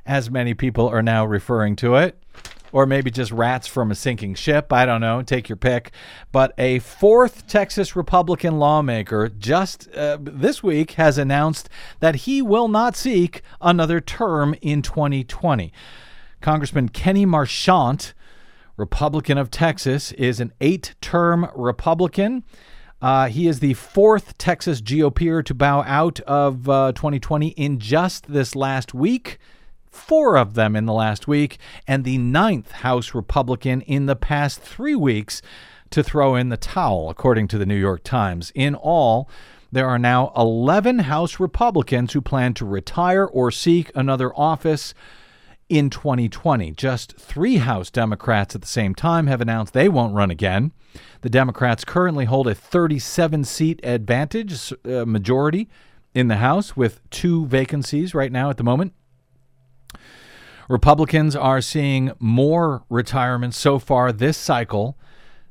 [0.05, 2.21] as many people are now referring to it.
[2.71, 4.73] Or maybe just rats from a sinking ship.
[4.73, 5.21] I don't know.
[5.21, 5.91] Take your pick.
[6.33, 11.69] But a fourth Texas Republican lawmaker just uh, this week has announced
[12.01, 15.71] that he will not seek another term in 2020.
[16.41, 18.13] Congressman Kenny Marchant,
[18.75, 22.43] Republican of Texas, is an eight term Republican.
[23.05, 28.25] Uh, he is the fourth Texas GOPer to bow out of uh, 2020 in just
[28.33, 29.37] this last week.
[29.85, 34.59] Four of them in the last week, and the ninth House Republican in the past
[34.59, 35.43] three weeks
[35.91, 38.51] to throw in the towel, according to the New York Times.
[38.55, 39.29] In all,
[39.71, 44.95] there are now 11 House Republicans who plan to retire or seek another office
[45.69, 46.71] in 2020.
[46.71, 50.71] Just three House Democrats at the same time have announced they won't run again.
[51.21, 55.69] The Democrats currently hold a 37 seat advantage uh, majority
[56.13, 58.93] in the House with two vacancies right now at the moment.
[60.67, 64.97] Republicans are seeing more retirements so far this cycle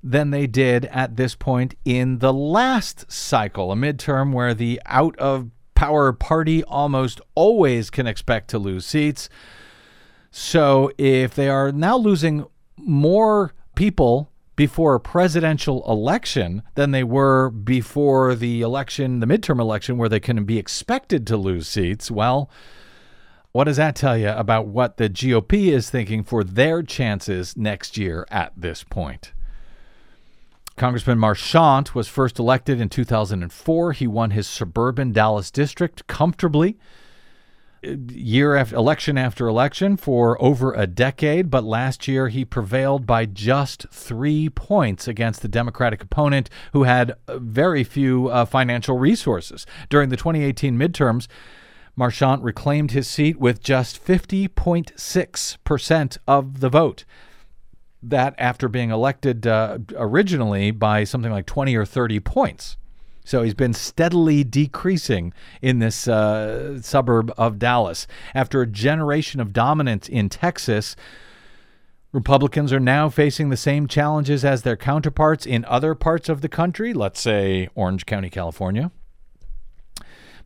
[0.03, 5.17] than they did at this point in the last cycle, a midterm where the out
[5.19, 9.29] of power party almost always can expect to lose seats.
[10.37, 12.45] So if they are now losing
[12.77, 19.97] more people before a presidential election than they were before the election, the midterm election,
[19.97, 22.51] where they can be expected to lose seats, well,
[23.53, 27.97] what does that tell you about what the GOP is thinking for their chances next
[27.97, 29.33] year at this point?
[30.77, 33.93] Congressman Marchant was first elected in 2004.
[33.93, 36.77] He won his suburban Dallas district comfortably
[38.11, 43.25] year after election after election for over a decade, but last year he prevailed by
[43.27, 49.67] just three points against the Democratic opponent who had very few uh, financial resources.
[49.89, 51.27] During the 2018 midterms,
[51.97, 57.05] Marchant reclaimed his seat with just 50.6% of the vote.
[58.03, 62.77] That after being elected uh, originally by something like 20 or 30 points.
[63.25, 68.07] So he's been steadily decreasing in this uh, suburb of Dallas.
[68.35, 70.95] After a generation of dominance in Texas,
[72.13, 76.49] Republicans are now facing the same challenges as their counterparts in other parts of the
[76.49, 78.93] country, let's say Orange County, California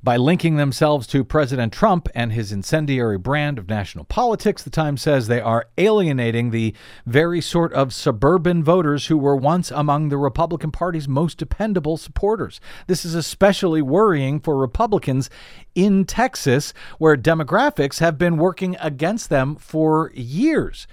[0.03, 4.63] by linking themselves to President Trump and his incendiary brand of national politics.
[4.63, 6.75] The Times says they are alienating the
[7.05, 12.61] very sort of suburban voters who were once among the Republican Party's most dependable supporters.
[12.87, 15.31] This is especially worrying for Republicans
[15.75, 20.87] in Texas, where demographics have been working against them for years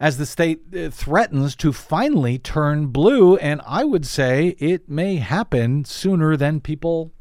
[0.00, 3.36] as the state uh, threatens to finally turn blue.
[3.36, 7.12] And I would say it may happen sooner than people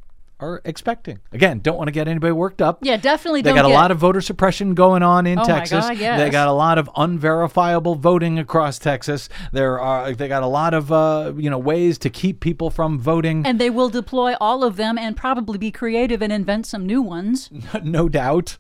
[0.44, 1.20] are expecting.
[1.32, 2.80] Again, don't want to get anybody worked up.
[2.82, 3.42] Yeah, definitely.
[3.42, 5.86] They got a get- lot of voter suppression going on in Oh Texas.
[5.88, 6.20] God, yes.
[6.20, 9.30] They got a lot of unverifiable voting across Texas.
[9.52, 13.00] There are they got a lot of uh, you know ways to keep people from
[13.00, 13.46] voting.
[13.46, 17.02] And they will deploy all of them and probably be creative and invent some new
[17.02, 17.50] ones.
[17.84, 18.58] no doubt.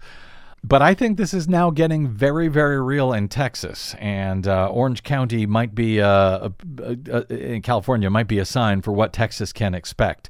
[0.66, 5.04] But I think this is now getting very, very real in Texas, and uh, Orange
[5.04, 6.50] County might be uh, uh,
[7.12, 10.30] uh, in California might be a sign for what Texas can expect.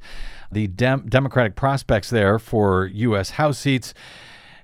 [0.53, 3.31] The dem- Democratic prospects there for U.S.
[3.31, 3.93] House seats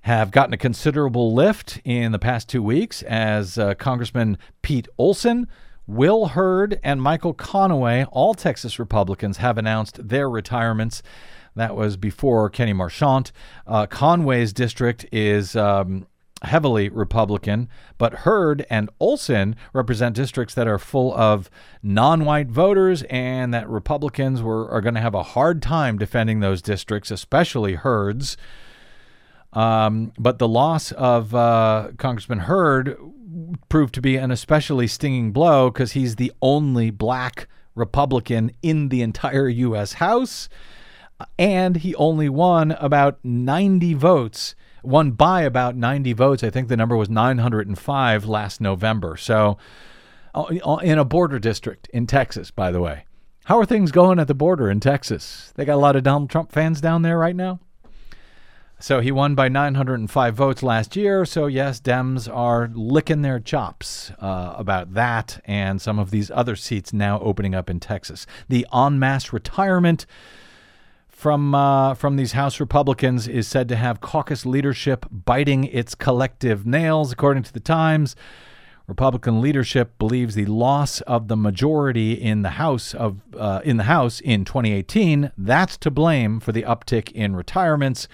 [0.03, 5.47] have gotten a considerable lift in the past two weeks as uh, Congressman Pete Olson.
[5.87, 11.01] Will Hurd and Michael Conaway, all Texas Republicans, have announced their retirements.
[11.55, 13.31] That was before Kenny Marchant.
[13.65, 16.05] Uh, Conway's district is um,
[16.43, 21.49] heavily Republican, but Hurd and Olson represent districts that are full of
[21.83, 26.61] non-white voters, and that Republicans were are going to have a hard time defending those
[26.61, 28.37] districts, especially Hurd's.
[29.51, 32.97] Um, but the loss of uh, Congressman Hurd
[33.67, 39.01] proved to be an especially stinging blow because he's the only black Republican in the
[39.01, 39.93] entire U.S.
[39.93, 40.49] House
[41.37, 46.43] and he only won about 90 votes won by about 90 votes.
[46.43, 49.17] I think the number was 905 last november.
[49.17, 49.57] So
[50.33, 53.05] uh, in a border district in texas by the way.
[53.45, 55.53] How are things going at the border in texas?
[55.55, 57.59] They got a lot of donald trump fans down there right now?
[58.81, 61.25] So he won by 905 votes last year.
[61.25, 66.55] So, yes, Dems are licking their chops uh, about that and some of these other
[66.55, 68.25] seats now opening up in Texas.
[68.47, 70.05] The en masse retirement
[71.19, 76.65] from uh, from these House Republicans is said to have caucus leadership biting its collective
[76.65, 78.15] nails, according to the Times.
[78.87, 83.83] Republican leadership believes the loss of the majority in the House of uh, in the
[83.83, 88.07] House in 2018 that's to blame for the uptick in retirements.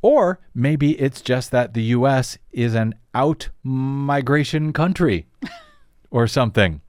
[0.00, 2.38] Or maybe it's just that the U.S.
[2.50, 5.26] is an out migration country
[6.10, 6.80] or something.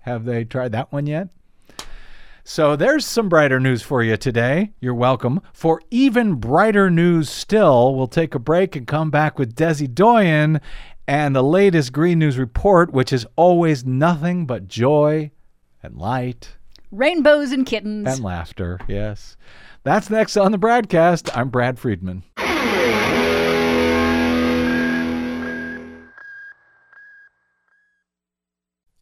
[0.00, 1.28] Have they tried that one yet?
[2.44, 4.72] So there's some brighter news for you today.
[4.80, 5.40] You're welcome.
[5.52, 10.60] For even brighter news still, we'll take a break and come back with Desi Doyen
[11.06, 15.30] and the latest Green News Report, which is always nothing but joy
[15.82, 16.56] and light
[16.90, 18.06] Rainbows and kittens.
[18.08, 18.78] and laughter.
[18.88, 19.36] Yes.
[19.84, 21.30] That's next on the BradCast.
[21.36, 22.22] I'm Brad Friedman.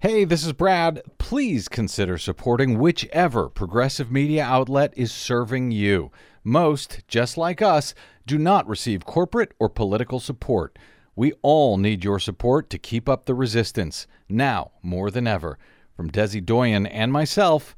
[0.03, 1.03] Hey, this is Brad.
[1.19, 6.11] Please consider supporting whichever progressive media outlet is serving you.
[6.43, 7.93] Most, just like us,
[8.25, 10.79] do not receive corporate or political support.
[11.15, 15.59] We all need your support to keep up the resistance, now more than ever.
[15.95, 17.77] From Desi Doyen and myself,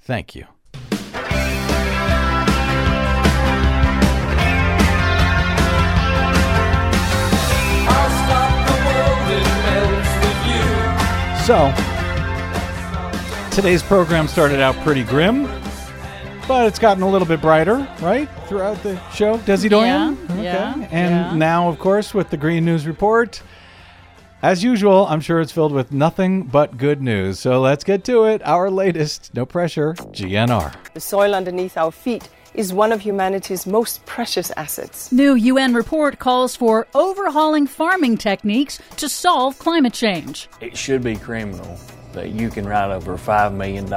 [0.00, 0.46] thank you.
[11.48, 11.72] So,
[13.50, 15.44] today's program started out pretty grim.
[16.46, 19.38] but it's gotten a little bit brighter, right, throughout the show.
[19.38, 20.18] Desi Doyen?
[20.28, 21.34] Yeah, yeah, And yeah.
[21.34, 23.40] now, of course, with the Green News Report.
[24.42, 27.40] As usual, I'm sure it's filled with nothing but good news.
[27.40, 28.42] So let's get to it.
[28.44, 30.74] Our latest, no pressure, GNR.
[30.92, 32.28] The soil underneath our feet
[32.58, 35.12] is one of humanity's most precious assets.
[35.12, 40.48] New UN report calls for overhauling farming techniques to solve climate change.
[40.60, 41.78] It should be criminal
[42.18, 43.88] that you can write over $5 million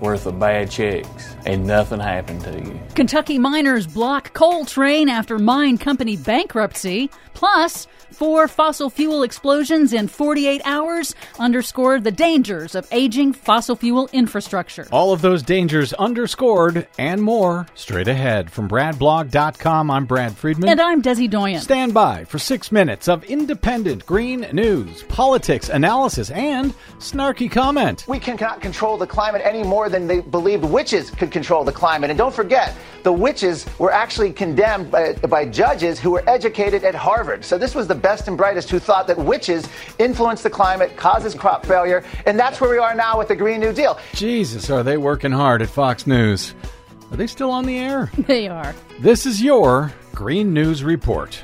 [0.00, 2.80] worth of bad checks and nothing happened to you.
[2.94, 7.10] Kentucky miners block coal train after mine company bankruptcy.
[7.34, 14.10] Plus, four fossil fuel explosions in 48 hours underscored the dangers of aging fossil fuel
[14.12, 14.86] infrastructure.
[14.92, 18.50] All of those dangers underscored and more straight ahead.
[18.50, 20.68] From BradBlog.com, I'm Brad Friedman.
[20.68, 21.60] And I'm Desi Doyen.
[21.60, 28.04] Stand by for six minutes of independent green news, politics, analysis, and snarky comment.
[28.08, 32.10] We cannot control the climate any more than they believed witches could control the climate.
[32.10, 36.94] And don't forget, the witches were actually condemned by, by judges who were educated at
[36.94, 37.44] Harvard.
[37.44, 41.34] So this was the best and brightest who thought that witches influence the climate, causes
[41.34, 43.98] crop failure, and that's where we are now with the Green New Deal.
[44.14, 46.54] Jesus, are they working hard at Fox News?
[47.10, 48.10] Are they still on the air?
[48.30, 48.74] They are.
[49.00, 51.42] This is your Green News Report.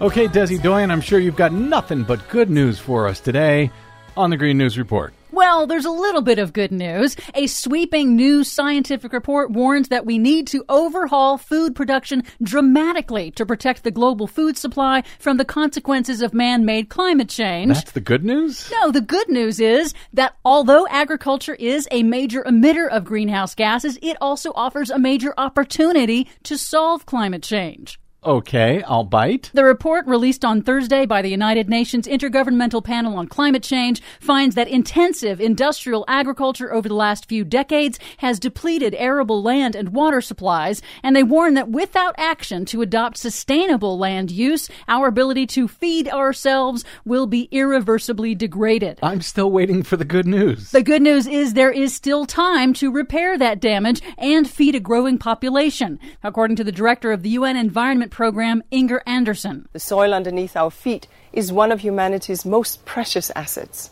[0.00, 3.68] Okay, Desi Doyen, I'm sure you've got nothing but good news for us today
[4.16, 5.12] on the Green News Report.
[5.32, 7.16] Well, there's a little bit of good news.
[7.34, 13.44] A sweeping new scientific report warns that we need to overhaul food production dramatically to
[13.44, 17.74] protect the global food supply from the consequences of man made climate change.
[17.74, 18.70] That's the good news?
[18.70, 23.98] No, the good news is that although agriculture is a major emitter of greenhouse gases,
[24.00, 27.98] it also offers a major opportunity to solve climate change.
[28.24, 29.48] Okay, I'll bite.
[29.54, 34.56] The report released on Thursday by the United Nations Intergovernmental Panel on Climate Change finds
[34.56, 40.20] that intensive industrial agriculture over the last few decades has depleted arable land and water
[40.20, 45.68] supplies, and they warn that without action to adopt sustainable land use, our ability to
[45.68, 48.98] feed ourselves will be irreversibly degraded.
[49.00, 50.72] I'm still waiting for the good news.
[50.72, 54.80] The good news is there is still time to repair that damage and feed a
[54.80, 59.68] growing population, according to the director of the UN Environment Program, Inger Andersen.
[59.72, 63.90] The soil underneath our feet is one of humanity's most precious assets.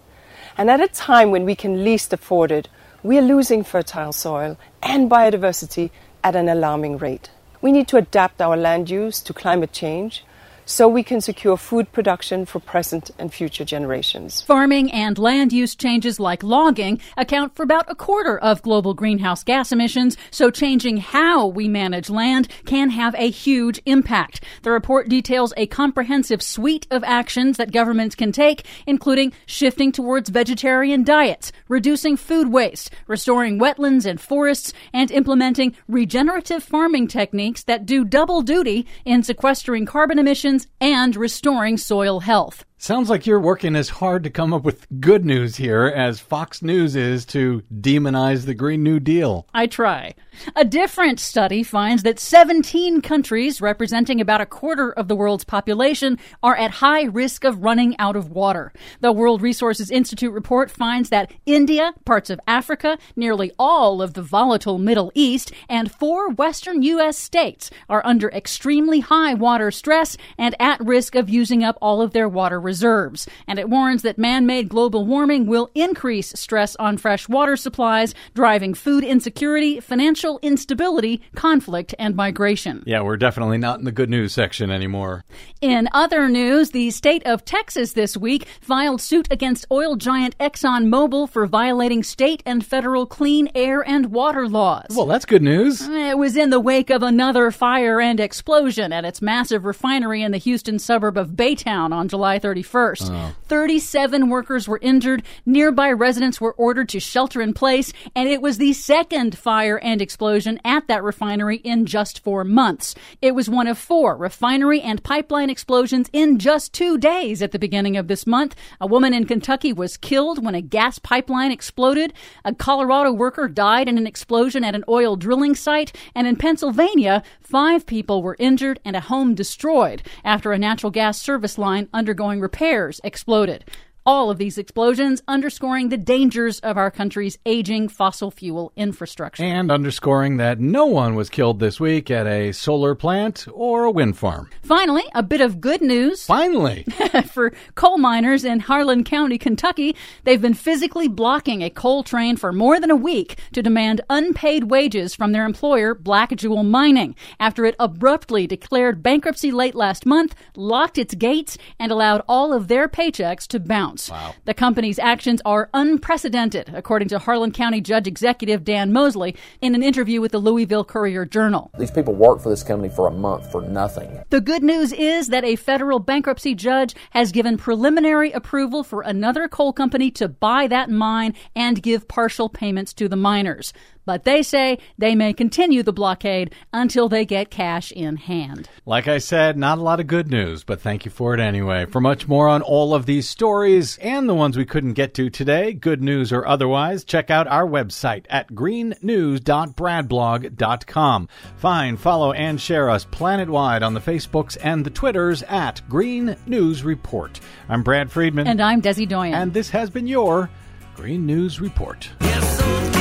[0.56, 2.68] And at a time when we can least afford it,
[3.02, 5.90] we are losing fertile soil and biodiversity
[6.24, 7.30] at an alarming rate.
[7.60, 10.24] We need to adapt our land use to climate change
[10.66, 14.42] so we can secure food production for present and future generations.
[14.42, 19.44] Farming and land use changes like logging account for about a quarter of global greenhouse
[19.44, 24.42] gas emissions, so changing how we manage land can have a huge impact.
[24.62, 30.30] The report details a comprehensive suite of actions that governments can take, including shifting towards
[30.30, 37.86] vegetarian diets, reducing food waste, restoring wetlands and forests, and implementing regenerative farming techniques that
[37.86, 42.65] do double duty in sequestering carbon emissions and restoring soil health.
[42.78, 46.60] Sounds like you're working as hard to come up with good news here as Fox
[46.60, 49.46] News is to demonize the Green New Deal.
[49.54, 50.14] I try.
[50.54, 56.18] A different study finds that 17 countries, representing about a quarter of the world's population,
[56.42, 58.74] are at high risk of running out of water.
[59.00, 64.22] The World Resources Institute report finds that India, parts of Africa, nearly all of the
[64.22, 67.16] volatile Middle East, and four western U.S.
[67.16, 72.12] states are under extremely high water stress and at risk of using up all of
[72.12, 73.26] their water reserves.
[73.46, 78.14] And it warns that man made global warming will increase stress on fresh water supplies,
[78.34, 82.82] driving food insecurity, financial instability, conflict, and migration.
[82.84, 85.24] Yeah, we're definitely not in the good news section anymore.
[85.60, 91.30] In other news, the state of Texas this week filed suit against oil giant ExxonMobil
[91.30, 94.86] for violating state and federal clean air and water laws.
[94.90, 95.86] Well, that's good news.
[95.88, 100.32] It was in the wake of another fire and explosion at its massive refinery in
[100.32, 103.34] the Houston suburb of Baytown on July 31st.
[103.48, 105.22] 37 workers were injured.
[105.44, 110.00] Nearby residents were ordered to shelter in place, and it was the second fire and
[110.02, 112.94] explosion at that refinery in just four months.
[113.22, 117.58] It was one of four refinery and pipeline explosions in just two days at the
[117.58, 118.54] beginning of this month.
[118.80, 122.12] A woman in Kentucky was killed when a gas pipeline exploded.
[122.44, 125.92] A Colorado worker died in an explosion at an oil drilling site.
[126.14, 131.20] And in Pennsylvania, five people were injured and a home destroyed after a natural gas
[131.20, 133.64] service line undergoing repairs exploded.
[134.08, 139.42] All of these explosions underscoring the dangers of our country's aging fossil fuel infrastructure.
[139.42, 143.90] And underscoring that no one was killed this week at a solar plant or a
[143.90, 144.48] wind farm.
[144.62, 146.24] Finally, a bit of good news.
[146.24, 146.84] Finally!
[147.32, 149.96] for coal miners in Harlan County, Kentucky.
[150.22, 154.70] They've been physically blocking a coal train for more than a week to demand unpaid
[154.70, 160.96] wages from their employer, Blackjewel Mining, after it abruptly declared bankruptcy late last month, locked
[160.96, 163.95] its gates, and allowed all of their paychecks to bounce.
[164.10, 164.34] Wow.
[164.44, 169.82] The company's actions are unprecedented, according to Harlan County Judge Executive Dan Mosley in an
[169.82, 171.70] interview with the Louisville Courier Journal.
[171.78, 174.22] These people work for this company for a month for nothing.
[174.30, 179.48] The good news is that a federal bankruptcy judge has given preliminary approval for another
[179.48, 183.72] coal company to buy that mine and give partial payments to the miners.
[184.06, 188.70] But they say they may continue the blockade until they get cash in hand.
[188.86, 191.86] Like I said, not a lot of good news, but thank you for it anyway.
[191.86, 195.28] For much more on all of these stories and the ones we couldn't get to
[195.28, 201.28] today, good news or otherwise, check out our website at greennews.bradblog.com.
[201.56, 206.84] Find, follow, and share us planet-wide on the Facebooks and the Twitters at Green News
[206.84, 207.40] Report.
[207.68, 208.46] I'm Brad Friedman.
[208.46, 209.34] And I'm Desi Doyen.
[209.34, 210.48] And this has been your
[210.94, 212.08] Green News Report.
[212.20, 212.95] Mitch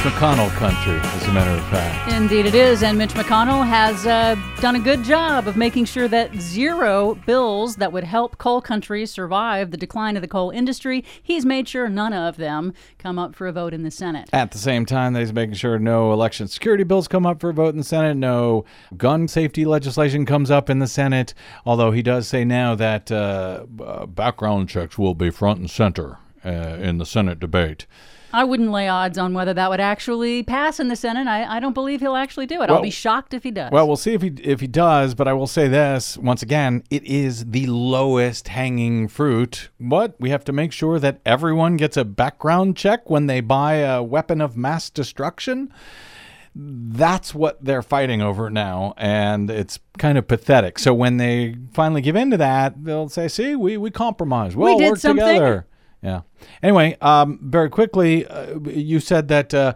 [0.00, 2.10] McConnell country, as a matter of fact.
[2.10, 2.82] Indeed, it is.
[2.82, 7.76] And Mitch McConnell has uh, done a good job of making sure that zero bills
[7.76, 11.90] that would help coal countries survive the decline of the coal industry, he's made sure
[11.90, 14.30] none of them come up for a vote in the Senate.
[14.32, 17.54] At the same time, he's making sure no election security bills come up for a
[17.54, 18.64] vote in the Senate, no
[18.96, 21.34] gun safety legislation comes up in the Senate,
[21.66, 26.16] although he does say now that uh, uh, background checks will be front and center
[26.42, 27.86] uh, in the Senate debate.
[28.32, 31.26] I wouldn't lay odds on whether that would actually pass in the Senate.
[31.26, 32.68] I, I don't believe he'll actually do it.
[32.68, 33.70] Well- I'll be shocked if he does.
[33.72, 36.82] Well, we'll see if he if he does, but I will say this once again:
[36.90, 39.70] it is the lowest hanging fruit.
[39.78, 43.74] What we have to make sure that everyone gets a background check when they buy
[43.74, 45.72] a weapon of mass destruction.
[46.54, 50.80] That's what they're fighting over now, and it's kind of pathetic.
[50.80, 54.56] So when they finally give in to that, they'll say, "See, we we compromised.
[54.56, 55.66] Well, did work something." together."
[56.02, 56.22] Yeah.
[56.62, 59.74] Anyway, um, very quickly, uh, you said that uh,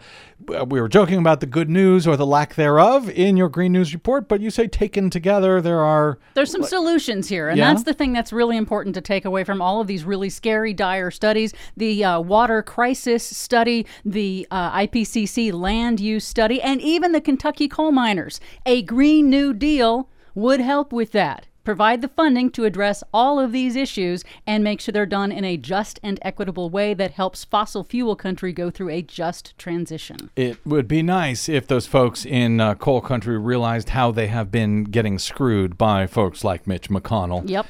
[0.66, 3.92] we were joking about the good news or the lack thereof in your Green News
[3.92, 6.18] report, but you say taken together, there are.
[6.32, 7.70] There's some solutions here, and Yeah?
[7.72, 10.72] that's the thing that's really important to take away from all of these really scary,
[10.72, 11.52] dire studies.
[11.76, 17.68] The uh, water crisis study, the uh, IPCC land use study, and even the Kentucky
[17.68, 18.40] coal miners.
[18.64, 21.48] A Green New Deal would help with that.
[21.64, 25.44] Provide the funding to address all of these issues and make sure they're done in
[25.44, 30.30] a just and equitable way that helps fossil fuel country go through a just transition.
[30.36, 34.50] It would be nice if those folks in uh, coal country realized how they have
[34.50, 37.48] been getting screwed by folks like Mitch McConnell.
[37.48, 37.66] Yep.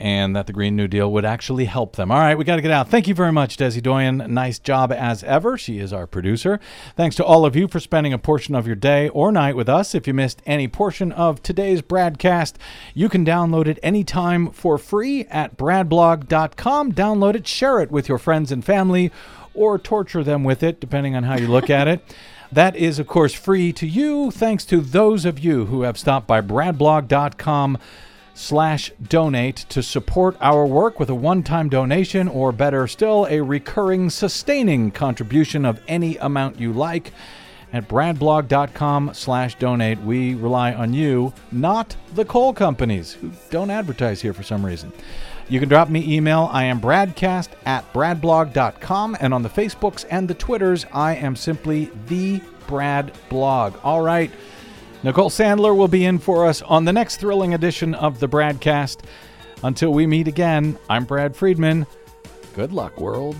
[0.00, 2.10] And that the Green New Deal would actually help them.
[2.10, 2.88] All right, we got to get out.
[2.88, 4.18] Thank you very much, Desi Doyen.
[4.28, 5.56] Nice job as ever.
[5.56, 6.58] She is our producer.
[6.96, 9.68] Thanks to all of you for spending a portion of your day or night with
[9.68, 9.94] us.
[9.94, 12.58] If you missed any portion of today's broadcast,
[12.92, 16.92] you can download it anytime for free at bradblog.com.
[16.92, 19.12] Download it, share it with your friends and family,
[19.54, 22.00] or torture them with it, depending on how you look at it.
[22.52, 26.28] That is, of course, free to you, thanks to those of you who have stopped
[26.28, 27.78] by bradblog.com
[28.34, 34.10] slash donate to support our work with a one-time donation or better still a recurring
[34.10, 37.12] sustaining contribution of any amount you like.
[37.72, 44.20] At bradblog.com slash donate we rely on you not the coal companies who don't advertise
[44.20, 44.92] here for some reason.
[45.48, 46.48] You can drop me email.
[46.52, 51.90] I am bradcast at bradblog.com and on the facebooks and the twitters i am simply
[52.06, 53.74] the brad blog.
[53.82, 54.30] All right
[55.04, 59.00] Nicole Sandler will be in for us on the next thrilling edition of the Bradcast.
[59.62, 61.86] Until we meet again, I'm Brad Friedman.
[62.54, 63.36] Good luck, world.